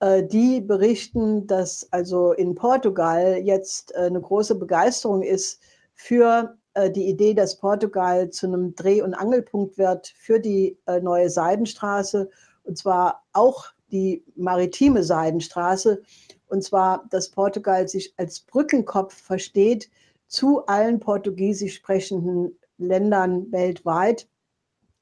Äh, 0.00 0.24
die 0.24 0.60
berichten, 0.60 1.46
dass 1.46 1.88
also 1.90 2.32
in 2.32 2.54
Portugal 2.54 3.38
jetzt 3.42 3.94
äh, 3.94 4.02
eine 4.02 4.20
große 4.20 4.54
Begeisterung 4.54 5.22
ist 5.22 5.60
für 5.94 6.56
äh, 6.74 6.90
die 6.90 7.08
Idee, 7.08 7.34
dass 7.34 7.58
Portugal 7.58 8.30
zu 8.30 8.46
einem 8.46 8.74
Dreh- 8.74 9.02
und 9.02 9.14
Angelpunkt 9.14 9.78
wird 9.78 10.12
für 10.16 10.38
die 10.38 10.78
neue 11.02 11.30
Seidenstraße. 11.30 12.30
Und 12.62 12.78
zwar 12.78 13.24
auch 13.32 13.66
die 13.90 14.24
maritime 14.36 15.02
Seidenstraße. 15.02 16.02
Und 16.46 16.62
zwar, 16.62 17.04
dass 17.10 17.30
Portugal 17.30 17.88
sich 17.88 18.14
als 18.16 18.40
Brückenkopf 18.40 19.14
versteht 19.14 19.90
zu 20.28 20.64
allen 20.66 21.00
portugiesisch 21.00 21.74
sprechenden 21.74 22.57
Ländern 22.78 23.50
weltweit, 23.52 24.28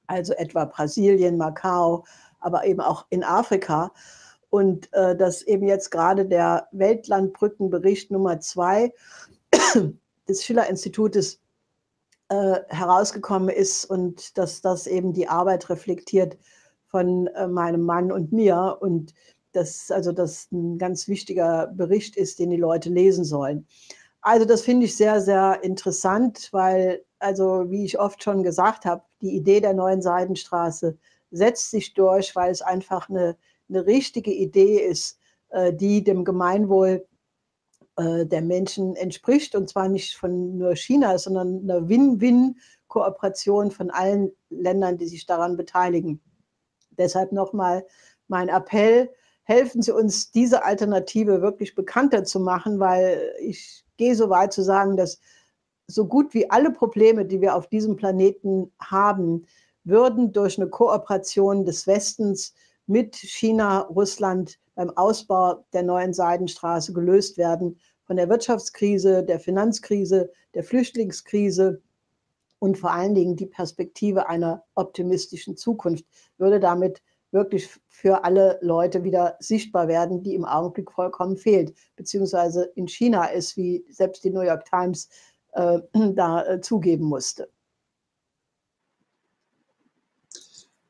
also 0.07 0.33
etwa 0.35 0.65
Brasilien, 0.65 1.37
Macau, 1.37 2.05
aber 2.41 2.65
eben 2.65 2.81
auch 2.81 3.07
in 3.11 3.25
Afrika. 3.25 3.93
Und 4.51 4.93
äh, 4.93 5.17
dass 5.17 5.43
eben 5.43 5.67
jetzt 5.67 5.91
gerade 5.91 6.27
der 6.27 6.69
Weltlandbrückenbericht 6.73 8.11
Nummer 8.11 8.41
zwei 8.41 8.93
des 10.29 10.45
Schiller-Institutes 10.45 11.41
äh, 12.29 12.61
herausgekommen 12.69 13.49
ist 13.49 13.85
und 13.85 14.37
dass 14.39 14.61
das 14.61 14.87
eben 14.87 15.13
die 15.13 15.29
Arbeit 15.29 15.69
reflektiert, 15.69 16.39
von 16.87 17.27
äh, 17.29 17.47
meinem 17.47 17.83
Mann 17.83 18.13
und 18.13 18.33
mir 18.33 18.79
und 18.81 19.13
das 19.53 19.91
also 19.91 20.13
das 20.13 20.51
ein 20.53 20.79
ganz 20.79 21.09
wichtiger 21.09 21.67
Bericht 21.69 22.17
ist, 22.17 22.39
den 22.39 22.51
die 22.51 22.57
Leute 22.57 22.91
lesen 22.91 23.25
sollen. 23.25 23.67
Also 24.21 24.45
das 24.45 24.63
finde 24.63 24.87
ich 24.87 24.97
sehr, 24.97 25.21
sehr 25.21 25.63
interessant, 25.63 26.49
weil, 26.53 27.05
also 27.19 27.71
wie 27.71 27.85
ich 27.85 27.99
oft 27.99 28.23
schon 28.23 28.43
gesagt 28.43 28.85
habe, 28.85 29.03
die 29.21 29.35
Idee 29.35 29.61
der 29.61 29.75
neuen 29.75 30.03
Seidenstraße 30.03 30.97
setzt 31.31 31.71
sich 31.71 31.95
durch, 31.95 32.37
weil 32.37 32.51
es 32.51 32.63
einfach 32.63 33.09
eine, 33.09 33.37
eine 33.69 33.87
richtige 33.87 34.33
Idee 34.33 34.79
ist, 34.79 35.19
äh, 35.51 35.73
die 35.73 36.05
dem 36.05 36.25
Gemeinwohl 36.25 37.07
äh, 37.97 38.27
der 38.27 38.43
Menschen 38.43 38.95
entspricht 38.97 39.55
und 39.55 39.69
zwar 39.69 39.89
nicht 39.89 40.17
von 40.17 40.59
nur 40.59 40.77
China, 40.77 41.19
sondern 41.19 41.63
einer 41.63 41.89
Win-Win-Kooperation 41.89 43.71
von 43.71 43.91
allen 43.91 44.33
Ländern, 44.51 44.99
die 44.99 45.07
sich 45.07 45.27
daran 45.27 45.57
beteiligen. 45.57 46.21
Deshalb 46.91 47.33
nochmal 47.33 47.87
mein 48.29 48.49
Appell, 48.49 49.11
helfen 49.45 49.81
Sie 49.81 49.93
uns, 49.93 50.31
diese 50.31 50.65
Alternative 50.65 51.41
wirklich 51.41 51.75
bekannter 51.75 52.25
zu 52.25 52.41
machen, 52.41 52.81
weil 52.81 53.33
ich 53.41 53.85
gehe 53.97 54.15
so 54.17 54.29
weit 54.29 54.53
zu 54.53 54.63
sagen, 54.63 54.97
dass 54.97 55.21
so 55.87 56.07
gut 56.07 56.35
wie 56.35 56.51
alle 56.51 56.71
Probleme, 56.71 57.25
die 57.25 57.41
wir 57.41 57.55
auf 57.55 57.69
diesem 57.69 57.97
Planeten 57.97 58.73
haben, 58.81 59.47
würden 59.85 60.33
durch 60.33 60.59
eine 60.59 60.69
Kooperation 60.69 61.65
des 61.65 61.87
Westens 61.87 62.55
mit 62.87 63.17
China, 63.17 63.81
Russland 63.83 64.59
beim 64.75 64.91
Ausbau 64.91 65.65
der 65.73 65.83
neuen 65.83 66.13
Seidenstraße 66.13 66.93
gelöst 66.93 67.39
werden. 67.39 67.79
Von 68.05 68.17
der 68.17 68.29
Wirtschaftskrise, 68.29 69.25
der 69.25 69.41
Finanzkrise, 69.41 70.31
der 70.55 70.65
Flüchtlingskrise 70.65 71.81
und 72.59 72.79
vor 72.79 72.93
allen 72.93 73.15
Dingen 73.15 73.37
die 73.37 73.47
Perspektive 73.47 74.29
einer 74.29 74.65
optimistischen 74.75 75.57
Zukunft 75.57 76.05
würde 76.39 76.61
damit 76.61 77.03
wirklich 77.33 77.69
für 77.89 78.25
alle 78.25 78.59
Leute 78.63 79.05
wieder 79.05 79.37
sichtbar 79.41 79.89
werden, 79.89 80.23
die 80.23 80.35
im 80.35 80.45
Augenblick 80.45 80.91
vollkommen 80.91 81.37
fehlt, 81.37 81.75
beziehungsweise 81.97 82.65
in 82.77 82.89
China 82.89 83.27
ist, 83.27 83.57
wie 83.57 83.85
selbst 83.91 84.25
die 84.25 84.31
New 84.31 84.43
York 84.43 84.65
Times 84.65 85.09
äh, 85.57 85.81
da 86.15 86.45
äh, 86.45 86.61
zugeben 86.61 87.05
musste. 87.05 87.49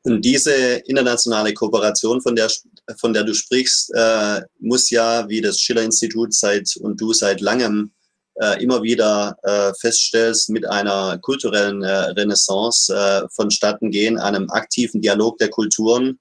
Und 0.03 0.23
diese 0.23 0.53
internationale 0.85 1.53
Kooperation, 1.53 2.21
von 2.21 2.35
der, 2.35 2.49
von 2.97 3.11
der 3.11 3.25
du 3.25 3.33
sprichst, 3.33 3.91
äh, 3.93 4.41
muss 4.59 4.89
ja, 4.89 5.27
wie 5.27 5.41
das 5.41 5.59
Schiller-Institut 5.59 6.33
seit 6.33 6.77
und 6.77 7.01
du 7.01 7.11
seit 7.11 7.41
langem 7.41 7.91
äh, 8.35 8.63
immer 8.63 8.81
wieder 8.83 9.37
äh, 9.43 9.73
feststellst, 9.81 10.49
mit 10.49 10.65
einer 10.65 11.17
kulturellen 11.17 11.83
äh, 11.83 11.91
Renaissance 11.91 12.93
äh, 12.93 13.27
vonstatten 13.35 13.91
gehen, 13.91 14.17
einem 14.17 14.49
aktiven 14.49 15.01
Dialog 15.01 15.39
der 15.39 15.49
Kulturen. 15.49 16.19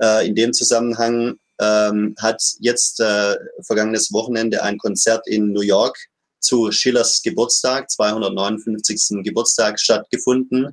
Äh, 0.00 0.26
in 0.26 0.34
dem 0.34 0.52
Zusammenhang 0.52 1.36
ähm, 1.60 2.16
hat 2.18 2.42
jetzt 2.58 2.98
äh, 2.98 3.36
vergangenes 3.60 4.12
Wochenende 4.12 4.64
ein 4.64 4.78
Konzert 4.78 5.28
in 5.28 5.52
New 5.52 5.60
York 5.60 5.96
zu 6.42 6.70
Schillers 6.70 7.22
Geburtstag, 7.22 7.90
259. 7.90 9.22
Geburtstag 9.22 9.80
stattgefunden, 9.80 10.72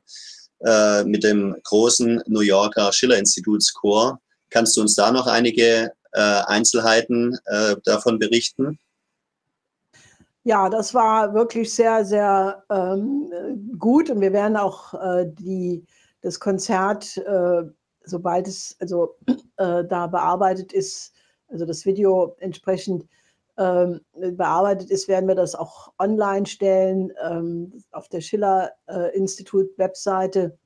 äh, 0.65 1.03
mit 1.03 1.23
dem 1.23 1.55
großen 1.63 2.21
New 2.27 2.41
Yorker 2.41 2.91
Schiller-Institutschor. 2.91 4.19
Kannst 4.49 4.75
du 4.75 4.81
uns 4.81 4.95
da 4.95 5.11
noch 5.11 5.27
einige 5.27 5.91
äh, 6.11 6.19
Einzelheiten 6.47 7.37
äh, 7.45 7.75
davon 7.85 8.19
berichten? 8.19 8.79
Ja, 10.43 10.69
das 10.69 10.93
war 10.93 11.33
wirklich 11.33 11.73
sehr, 11.73 12.03
sehr 12.05 12.63
ähm, 12.69 13.31
gut 13.77 14.09
und 14.09 14.21
wir 14.21 14.33
werden 14.33 14.57
auch 14.57 14.93
äh, 14.93 15.25
die, 15.27 15.85
das 16.21 16.39
Konzert, 16.39 17.17
äh, 17.17 17.63
sobald 18.05 18.47
es 18.47 18.75
also 18.79 19.15
äh, 19.57 19.83
da 19.85 20.07
bearbeitet 20.07 20.73
ist, 20.73 21.13
also 21.49 21.65
das 21.65 21.85
Video 21.85 22.35
entsprechend 22.39 23.05
ähm, 23.59 24.01
bearbeitet 24.13 24.89
ist, 24.89 25.07
werden 25.07 25.27
wir 25.27 25.35
das 25.35 25.53
auch 25.53 25.93
online 25.99 26.47
stellen 26.47 27.13
ähm, 27.23 27.83
auf 27.91 28.09
der 28.09 28.21
Schiller-Institut-Webseite. 28.21 30.57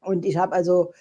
und 0.00 0.24
ich 0.24 0.36
habe 0.36 0.52
also 0.52 0.92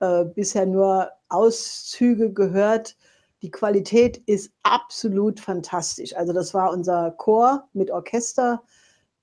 äh, 0.00 0.26
bisher 0.26 0.66
nur 0.66 1.10
Auszüge 1.28 2.30
gehört 2.32 2.96
die 3.42 3.50
Qualität 3.50 4.18
ist 4.26 4.52
absolut 4.62 5.40
fantastisch. 5.40 6.16
Also 6.16 6.32
das 6.32 6.54
war 6.54 6.72
unser 6.72 7.10
Chor 7.10 7.68
mit 7.72 7.90
Orchester. 7.90 8.62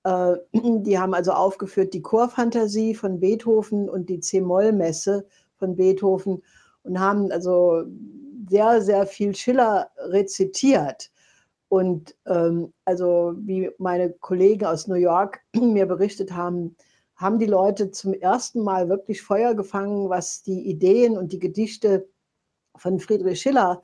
Äh, 0.04 0.34
die 0.54 1.00
haben 1.00 1.14
also 1.14 1.32
aufgeführt 1.32 1.94
die 1.94 2.02
Chorfantasie 2.02 2.94
von 2.94 3.20
Beethoven 3.20 3.90
und 3.90 4.10
die 4.10 4.20
C-Moll-Messe 4.20 5.26
von 5.56 5.76
Beethoven 5.76 6.44
und 6.84 7.00
haben 7.00 7.32
also 7.32 7.84
sehr, 8.50 8.82
sehr 8.82 9.08
viel 9.08 9.36
Schiller 9.36 9.90
rezitiert. 9.98 11.12
Und 11.70 12.16
ähm, 12.26 12.74
also 12.84 13.36
wie 13.38 13.70
meine 13.78 14.12
Kollegen 14.12 14.66
aus 14.66 14.88
New 14.88 14.96
York 14.96 15.40
mir 15.56 15.86
berichtet 15.86 16.34
haben, 16.34 16.76
haben 17.16 17.38
die 17.38 17.46
Leute 17.46 17.92
zum 17.92 18.14
ersten 18.14 18.64
Mal 18.64 18.90
wirklich 18.90 19.22
Feuer 19.22 19.54
gefangen, 19.54 20.10
was 20.10 20.42
die 20.42 20.68
Ideen 20.68 21.18
und 21.18 21.32
die 21.32 21.40
Gedichte 21.40 22.08
von 22.76 23.00
Friedrich 23.00 23.42
Schiller 23.42 23.84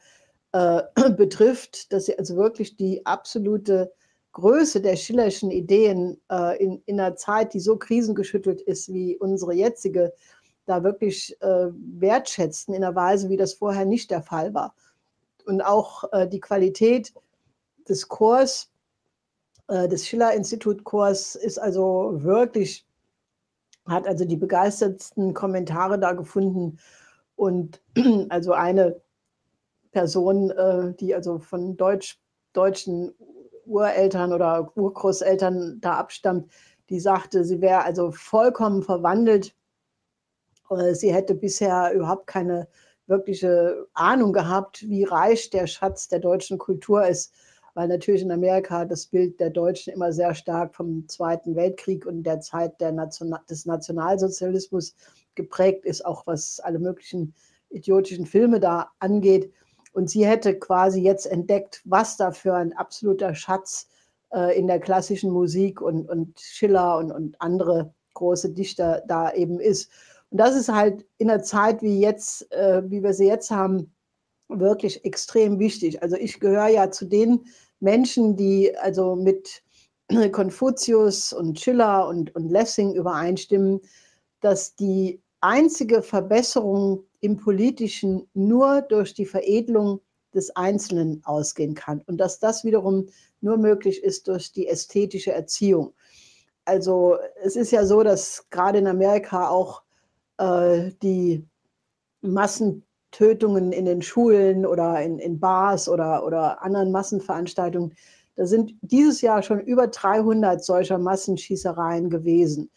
äh, 0.52 0.82
betrifft, 1.12 1.94
dass 1.94 2.06
sie 2.06 2.18
also 2.18 2.36
wirklich 2.38 2.76
die 2.76 3.06
absolute 3.06 3.92
Größe 4.32 4.82
der 4.82 4.96
Schillerschen 4.96 5.52
Ideen 5.52 6.20
äh, 6.32 6.62
in, 6.62 6.82
in 6.86 7.00
einer 7.00 7.16
Zeit, 7.16 7.54
die 7.54 7.60
so 7.60 7.78
krisengeschüttelt 7.78 8.62
ist 8.62 8.92
wie 8.92 9.16
unsere 9.18 9.54
jetzige, 9.54 10.14
da 10.66 10.84
wirklich 10.84 11.40
äh, 11.42 11.68
wertschätzten 11.72 12.74
in 12.74 12.84
einer 12.84 12.96
Weise, 12.96 13.30
wie 13.30 13.38
das 13.38 13.54
vorher 13.54 13.86
nicht 13.86 14.12
der 14.12 14.22
Fall 14.22 14.54
war. 14.54 14.74
Und 15.46 15.62
auch 15.62 16.06
äh, 16.12 16.28
die 16.28 16.40
Qualität 16.40 17.14
des 17.88 18.08
Chors, 18.08 18.72
äh, 19.68 19.88
des 19.88 20.08
Schiller-Institut-Chors 20.08 21.36
ist 21.36 21.58
also 21.58 22.24
wirklich, 22.24 22.86
hat 23.88 24.08
also 24.08 24.26
die 24.26 24.38
begeistertsten 24.38 25.34
Kommentare 25.34 26.00
da 26.00 26.14
gefunden. 26.14 26.80
Und 27.36 27.82
also 28.30 28.54
eine 28.54 29.02
Person, 29.92 30.52
äh, 30.52 30.94
die 30.94 31.16
also 31.16 31.40
von 31.40 31.78
Deutsch, 31.78 32.20
deutschen 32.54 33.14
Ureltern 33.66 34.34
oder 34.34 34.72
Urgroßeltern 34.76 35.80
da 35.82 35.94
abstammt, 35.94 36.52
die 36.90 37.00
sagte, 37.00 37.44
sie 37.44 37.62
wäre 37.62 37.84
also 37.84 38.12
vollkommen 38.12 38.84
verwandelt. 38.84 39.56
Äh, 40.70 40.94
sie 40.94 41.14
hätte 41.14 41.36
bisher 41.36 41.92
überhaupt 41.94 42.28
keine 42.28 42.68
wirkliche 43.08 43.88
Ahnung 43.94 44.34
gehabt, 44.34 44.82
wie 44.88 45.04
reich 45.04 45.50
der 45.50 45.68
Schatz 45.68 46.08
der 46.08 46.20
deutschen 46.20 46.58
Kultur 46.58 47.06
ist 47.06 47.34
weil 47.76 47.90
natürlich 47.90 48.22
in 48.22 48.32
Amerika 48.32 48.86
das 48.86 49.06
Bild 49.06 49.40
der 49.40 49.52
Deutschen 49.52 49.94
immer 49.94 50.12
sehr 50.12 50.34
stark 50.34 50.74
vom 50.74 51.08
Zweiten 51.08 51.56
Weltkrieg 51.56 52.06
und 52.06 52.24
der 52.24 52.40
Zeit 52.40 52.80
der 52.82 52.94
Nation 52.94 53.36
des 53.50 53.66
Nationalsozialismus 53.66 54.96
geprägt 55.36 55.86
ist, 55.86 56.04
auch 56.06 56.26
was 56.26 56.60
alle 56.62 56.80
möglichen 56.80 57.36
idiotischen 57.70 58.26
Filme 58.26 58.60
da 58.62 58.92
angeht. 59.00 59.52
Und 59.92 60.10
sie 60.10 60.26
hätte 60.26 60.58
quasi 60.58 61.02
jetzt 61.02 61.26
entdeckt, 61.26 61.82
was 61.84 62.16
da 62.18 62.32
für 62.32 62.56
ein 62.56 62.74
absoluter 62.74 63.36
Schatz 63.36 63.90
äh, 64.34 64.58
in 64.58 64.68
der 64.68 64.80
klassischen 64.80 65.32
Musik 65.32 65.82
und, 65.82 66.10
und 66.10 66.40
Schiller 66.40 66.98
und, 66.98 67.12
und 67.12 67.40
andere 67.42 67.94
große 68.14 68.52
Dichter 68.52 69.04
da 69.08 69.34
eben 69.34 69.60
ist. 69.60 69.92
Und 70.30 70.38
das 70.38 70.56
ist 70.56 70.70
halt 70.70 71.06
in 71.18 71.30
einer 71.30 71.44
Zeit 71.44 71.82
wie 71.82 72.00
jetzt, 72.00 72.50
äh, 72.54 72.84
wie 72.90 73.04
wir 73.04 73.14
sie 73.14 73.28
jetzt 73.28 73.52
haben, 73.52 73.94
wirklich 74.48 75.04
extrem 75.04 75.60
wichtig. 75.60 76.02
Also 76.02 76.16
ich 76.16 76.40
gehöre 76.40 76.68
ja 76.68 76.92
zu 76.92 77.06
den 77.06 77.46
Menschen, 77.86 78.36
die 78.36 78.78
also 78.78 79.16
mit 79.16 79.64
Konfuzius 80.34 81.32
und 81.32 81.58
Schiller 81.58 82.08
und, 82.10 82.36
und 82.36 82.50
Lessing 82.50 82.94
übereinstimmen, 82.94 83.80
dass 84.42 84.76
die 84.76 85.22
einzige 85.40 86.02
Verbesserung 86.02 87.06
im 87.22 87.38
Politischen 87.38 88.28
nur 88.34 88.82
durch 88.82 89.14
die 89.14 89.26
Veredelung 89.26 90.02
des 90.34 90.56
Einzelnen 90.56 91.22
ausgehen 91.24 91.76
kann 91.76 92.02
und 92.08 92.18
dass 92.18 92.40
das 92.40 92.64
wiederum 92.66 93.08
nur 93.40 93.58
möglich 93.58 94.04
ist 94.04 94.28
durch 94.28 94.52
die 94.52 94.68
ästhetische 94.68 95.32
Erziehung. 95.32 95.94
Also 96.66 97.18
es 97.44 97.56
ist 97.56 97.72
ja 97.72 97.86
so, 97.86 98.04
dass 98.04 98.48
gerade 98.50 98.80
in 98.80 98.88
Amerika 98.88 99.50
auch 99.50 99.84
äh, 100.38 100.92
die 101.02 101.46
Massen 102.22 102.85
Tötungen 103.16 103.72
in 103.72 103.86
den 103.86 104.02
Schulen 104.02 104.66
oder 104.66 105.02
in, 105.02 105.20
in 105.20 105.40
Bars 105.40 105.88
oder, 105.88 106.26
oder 106.26 106.62
anderen 106.62 106.92
Massenveranstaltungen. 106.92 107.96
Da 108.36 108.46
sind 108.46 108.74
dieses 108.82 109.22
Jahr 109.22 109.42
schon 109.42 109.62
über 109.62 109.88
300 109.88 110.62
solcher 110.62 110.98
Massenschießereien 110.98 112.10
gewesen. 112.10 112.70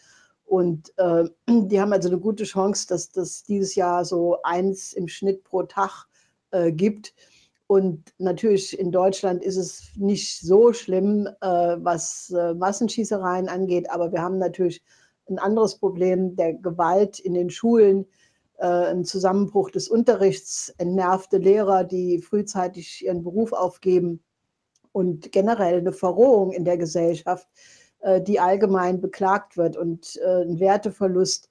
Und 0.44 0.92
äh, 0.96 1.24
die 1.48 1.80
haben 1.80 1.92
also 1.92 2.08
eine 2.08 2.20
gute 2.20 2.44
Chance, 2.44 2.86
dass 2.86 3.10
das 3.10 3.42
dieses 3.42 3.74
Jahr 3.74 4.04
so 4.04 4.40
eins 4.44 4.92
im 4.92 5.08
Schnitt 5.08 5.42
pro 5.42 5.64
Tag 5.64 6.06
äh, 6.52 6.70
gibt. 6.70 7.14
Und 7.66 8.14
natürlich 8.18 8.78
in 8.78 8.92
Deutschland 8.92 9.42
ist 9.42 9.56
es 9.56 9.90
nicht 9.96 10.40
so 10.40 10.72
schlimm, 10.72 11.26
äh, 11.40 11.48
was 11.80 12.30
äh, 12.30 12.54
Massenschießereien 12.54 13.48
angeht, 13.48 13.90
aber 13.90 14.12
wir 14.12 14.22
haben 14.22 14.38
natürlich 14.38 14.82
ein 15.28 15.40
anderes 15.40 15.74
Problem 15.74 16.36
der 16.36 16.54
Gewalt 16.54 17.18
in 17.18 17.34
den 17.34 17.50
Schulen 17.50 18.06
ein 18.64 19.04
Zusammenbruch 19.04 19.70
des 19.70 19.88
Unterrichts, 19.88 20.74
entnervte 20.78 21.38
Lehrer, 21.38 21.84
die 21.84 22.20
frühzeitig 22.20 23.04
ihren 23.04 23.22
Beruf 23.22 23.52
aufgeben 23.52 24.22
und 24.92 25.30
generell 25.32 25.78
eine 25.78 25.92
Verrohung 25.92 26.52
in 26.52 26.64
der 26.64 26.76
Gesellschaft, 26.76 27.46
äh, 28.00 28.20
die 28.20 28.40
allgemein 28.40 29.00
beklagt 29.00 29.56
wird 29.56 29.76
und 29.76 30.16
äh, 30.16 30.42
ein 30.42 30.60
Werteverlust. 30.60 31.50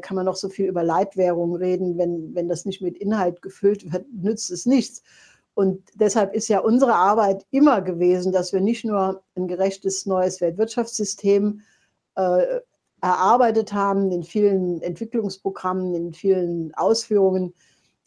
Kann 0.00 0.16
man 0.16 0.26
noch 0.26 0.34
so 0.34 0.48
viel 0.48 0.66
über 0.66 0.82
Leitwährung 0.82 1.54
reden, 1.54 1.96
wenn, 1.98 2.34
wenn 2.34 2.48
das 2.48 2.64
nicht 2.64 2.82
mit 2.82 2.96
Inhalt 2.98 3.42
gefüllt 3.42 3.92
wird, 3.92 4.06
nützt 4.12 4.50
es 4.50 4.66
nichts. 4.66 5.04
Und 5.54 5.88
deshalb 5.94 6.34
ist 6.34 6.46
ja 6.46 6.60
unsere 6.60 6.94
Arbeit 6.94 7.44
immer 7.50 7.80
gewesen, 7.80 8.32
dass 8.32 8.52
wir 8.52 8.60
nicht 8.60 8.84
nur 8.84 9.24
ein 9.36 9.48
gerechtes 9.48 10.06
neues 10.06 10.40
Weltwirtschaftssystem 10.40 11.62
äh, 12.16 12.60
erarbeitet 13.00 13.72
haben, 13.72 14.10
in 14.10 14.22
vielen 14.22 14.82
Entwicklungsprogrammen, 14.82 15.94
in 15.94 16.12
vielen 16.12 16.74
Ausführungen, 16.74 17.54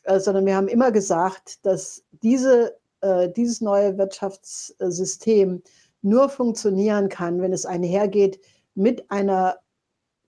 äh, 0.04 0.20
sondern 0.20 0.46
wir 0.46 0.56
haben 0.56 0.68
immer 0.68 0.92
gesagt, 0.92 1.66
dass 1.66 2.04
diese, 2.24 2.78
äh, 3.02 3.30
dieses 3.30 3.62
neue 3.62 3.98
Wirtschaftssystem 3.98 5.62
nur 6.02 6.30
funktionieren 6.30 7.10
kann, 7.10 7.42
wenn 7.42 7.54
es 7.54 7.66
einhergeht 7.66 8.40
mit 8.76 9.10
einer 9.12 9.58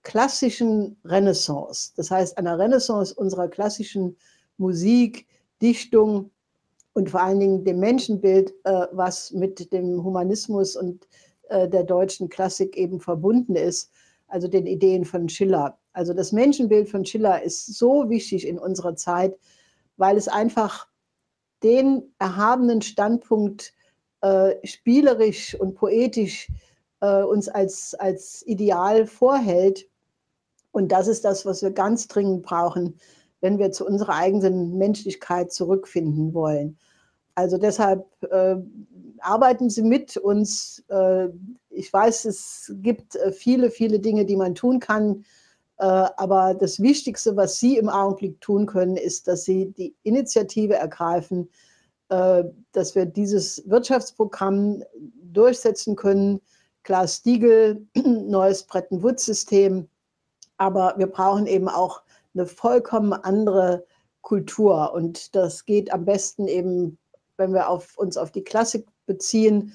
klassischen 0.02 0.96
Renaissance. 1.04 1.92
Das 1.96 2.10
heißt, 2.10 2.38
einer 2.38 2.58
Renaissance 2.58 3.14
unserer 3.14 3.48
klassischen 3.48 4.16
Musik, 4.58 5.26
Dichtung 5.60 6.30
und 6.92 7.10
vor 7.10 7.22
allen 7.22 7.40
Dingen 7.40 7.64
dem 7.64 7.80
Menschenbild, 7.80 8.54
äh, 8.64 8.86
was 8.92 9.32
mit 9.32 9.72
dem 9.72 10.02
Humanismus 10.02 10.76
und 10.76 11.06
der 11.50 11.84
deutschen 11.84 12.30
Klassik 12.30 12.74
eben 12.78 13.00
verbunden 13.00 13.54
ist 13.54 13.90
also 14.26 14.48
den 14.48 14.66
Ideen 14.66 15.04
von 15.04 15.28
Schiller. 15.28 15.78
Also 15.92 16.12
das 16.12 16.32
Menschenbild 16.32 16.88
von 16.88 17.04
Schiller 17.04 17.42
ist 17.42 17.66
so 17.66 18.08
wichtig 18.10 18.46
in 18.46 18.58
unserer 18.58 18.96
Zeit, 18.96 19.36
weil 19.96 20.16
es 20.16 20.28
einfach 20.28 20.88
den 21.62 22.14
erhabenen 22.18 22.82
Standpunkt 22.82 23.72
äh, 24.20 24.54
spielerisch 24.66 25.54
und 25.58 25.74
poetisch 25.74 26.48
äh, 27.00 27.22
uns 27.22 27.48
als, 27.48 27.94
als 27.94 28.42
Ideal 28.46 29.06
vorhält. 29.06 29.88
Und 30.72 30.90
das 30.90 31.06
ist 31.06 31.24
das, 31.24 31.46
was 31.46 31.62
wir 31.62 31.70
ganz 31.70 32.08
dringend 32.08 32.42
brauchen, 32.42 32.98
wenn 33.40 33.58
wir 33.58 33.70
zu 33.70 33.86
unserer 33.86 34.16
eigenen 34.16 34.76
Menschlichkeit 34.76 35.52
zurückfinden 35.52 36.34
wollen. 36.34 36.78
Also 37.34 37.58
deshalb 37.58 38.06
äh, 38.30 38.56
arbeiten 39.20 39.70
Sie 39.70 39.82
mit 39.82 40.16
uns. 40.16 40.84
Ich 41.74 41.92
weiß, 41.92 42.24
es 42.26 42.72
gibt 42.76 43.16
äh, 43.16 43.32
viele, 43.32 43.70
viele 43.70 44.00
Dinge, 44.00 44.24
die 44.24 44.36
man 44.36 44.54
tun 44.54 44.80
kann. 44.80 45.24
Äh, 45.78 45.84
aber 45.84 46.54
das 46.54 46.80
Wichtigste, 46.80 47.36
was 47.36 47.58
Sie 47.58 47.76
im 47.76 47.88
Augenblick 47.88 48.40
tun 48.40 48.66
können, 48.66 48.96
ist, 48.96 49.28
dass 49.28 49.44
Sie 49.44 49.72
die 49.72 49.94
Initiative 50.02 50.74
ergreifen, 50.74 51.50
äh, 52.08 52.44
dass 52.72 52.94
wir 52.94 53.06
dieses 53.06 53.62
Wirtschaftsprogramm 53.68 54.82
durchsetzen 55.22 55.96
können. 55.96 56.40
Glass-Steagall, 56.84 57.80
neues 57.96 58.62
Bretton-Woods-System. 58.64 59.88
Aber 60.58 60.94
wir 60.98 61.06
brauchen 61.06 61.46
eben 61.46 61.68
auch 61.68 62.02
eine 62.34 62.46
vollkommen 62.46 63.12
andere 63.12 63.84
Kultur. 64.20 64.92
Und 64.92 65.34
das 65.34 65.64
geht 65.64 65.92
am 65.92 66.04
besten 66.04 66.46
eben 66.46 66.98
wenn 67.36 67.52
wir 67.52 67.68
auf, 67.68 67.96
uns 67.96 68.16
auf 68.16 68.30
die 68.30 68.44
Klassik 68.44 68.86
beziehen, 69.06 69.72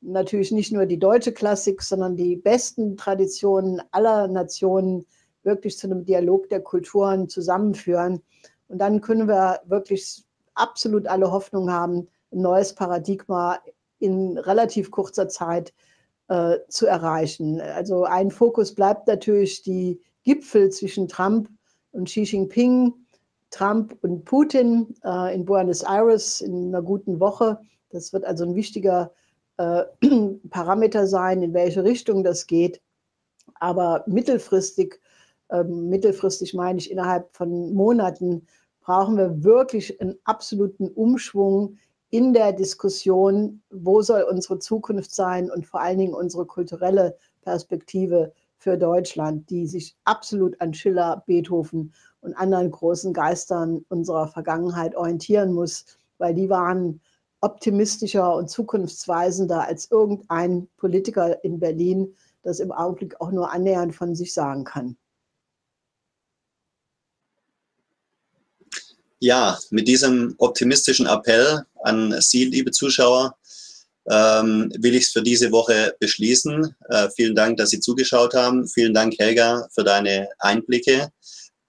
natürlich 0.00 0.52
nicht 0.52 0.72
nur 0.72 0.86
die 0.86 0.98
deutsche 0.98 1.32
Klassik, 1.32 1.82
sondern 1.82 2.16
die 2.16 2.36
besten 2.36 2.96
Traditionen 2.96 3.82
aller 3.90 4.28
Nationen 4.28 5.06
wirklich 5.42 5.78
zu 5.78 5.86
einem 5.86 6.04
Dialog 6.04 6.48
der 6.48 6.60
Kulturen 6.60 7.28
zusammenführen. 7.28 8.22
Und 8.68 8.78
dann 8.78 9.00
können 9.00 9.28
wir 9.28 9.60
wirklich 9.66 10.24
absolut 10.54 11.06
alle 11.06 11.30
Hoffnung 11.32 11.70
haben, 11.70 12.08
ein 12.32 12.42
neues 12.42 12.74
Paradigma 12.74 13.58
in 13.98 14.38
relativ 14.38 14.90
kurzer 14.90 15.28
Zeit 15.28 15.72
äh, 16.28 16.58
zu 16.68 16.86
erreichen. 16.86 17.60
Also 17.60 18.04
ein 18.04 18.30
Fokus 18.30 18.74
bleibt 18.74 19.08
natürlich 19.08 19.62
die 19.62 20.00
Gipfel 20.22 20.70
zwischen 20.70 21.08
Trump 21.08 21.48
und 21.92 22.08
Xi 22.08 22.22
Jinping 22.22 22.94
Trump 23.50 23.96
und 24.02 24.24
Putin 24.24 24.94
äh, 25.04 25.34
in 25.34 25.44
Buenos 25.44 25.82
Aires 25.82 26.40
in 26.40 26.68
einer 26.68 26.82
guten 26.82 27.20
Woche. 27.20 27.60
Das 27.90 28.12
wird 28.12 28.24
also 28.24 28.44
ein 28.44 28.54
wichtiger 28.54 29.12
äh, 29.60 29.84
Parameter 30.50 31.06
sein, 31.06 31.42
in 31.42 31.52
welche 31.52 31.84
Richtung 31.84 32.24
das 32.24 32.46
geht. 32.46 32.80
Aber 33.56 34.04
mittelfristig, 34.06 35.00
äh, 35.50 35.64
mittelfristig 35.64 36.54
meine 36.54 36.78
ich 36.78 36.90
innerhalb 36.90 37.30
von 37.36 37.74
Monaten, 37.74 38.46
brauchen 38.80 39.18
wir 39.18 39.44
wirklich 39.44 40.00
einen 40.00 40.16
absoluten 40.24 40.88
Umschwung 40.88 41.76
in 42.08 42.32
der 42.32 42.52
Diskussion, 42.52 43.62
wo 43.70 44.00
soll 44.00 44.22
unsere 44.22 44.58
Zukunft 44.58 45.14
sein 45.14 45.50
und 45.50 45.66
vor 45.66 45.80
allen 45.80 45.98
Dingen 45.98 46.14
unsere 46.14 46.46
kulturelle 46.46 47.16
Perspektive 47.42 48.32
für 48.56 48.76
Deutschland, 48.76 49.48
die 49.50 49.66
sich 49.66 49.94
absolut 50.04 50.60
an 50.60 50.74
Schiller, 50.74 51.22
Beethoven 51.26 51.92
und 52.20 52.34
anderen 52.34 52.70
großen 52.70 53.12
Geistern 53.12 53.84
unserer 53.88 54.26
Vergangenheit 54.26 54.96
orientieren 54.96 55.52
muss, 55.52 55.84
weil 56.18 56.34
die 56.34 56.48
waren 56.48 57.00
optimistischer 57.40 58.34
und 58.34 58.50
zukunftsweisender 58.50 59.66
als 59.66 59.90
irgendein 59.90 60.68
Politiker 60.76 61.42
in 61.44 61.58
Berlin 61.58 62.14
das 62.42 62.60
im 62.60 62.72
Augenblick 62.72 63.20
auch 63.20 63.30
nur 63.30 63.50
annähernd 63.52 63.94
von 63.94 64.14
sich 64.14 64.32
sagen 64.32 64.64
kann. 64.64 64.96
Ja, 69.18 69.58
mit 69.70 69.86
diesem 69.86 70.34
optimistischen 70.38 71.06
Appell 71.06 71.64
an 71.82 72.18
Sie, 72.20 72.46
liebe 72.46 72.70
Zuschauer, 72.70 73.36
ähm, 74.10 74.72
will 74.78 74.94
ich 74.94 75.04
es 75.04 75.12
für 75.12 75.22
diese 75.22 75.52
Woche 75.52 75.94
beschließen. 76.00 76.74
Äh, 76.88 77.10
vielen 77.14 77.34
Dank, 77.34 77.58
dass 77.58 77.70
Sie 77.70 77.80
zugeschaut 77.80 78.32
haben. 78.32 78.66
Vielen 78.66 78.94
Dank, 78.94 79.14
Helga, 79.18 79.68
für 79.72 79.84
deine 79.84 80.28
Einblicke. 80.38 81.12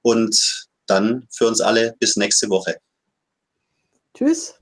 Und 0.02 0.68
dann 0.88 1.28
für 1.30 1.48
uns 1.48 1.60
alle 1.60 1.94
bis 2.00 2.16
nächste 2.16 2.50
Woche. 2.50 2.78
Tschüss. 4.14 4.61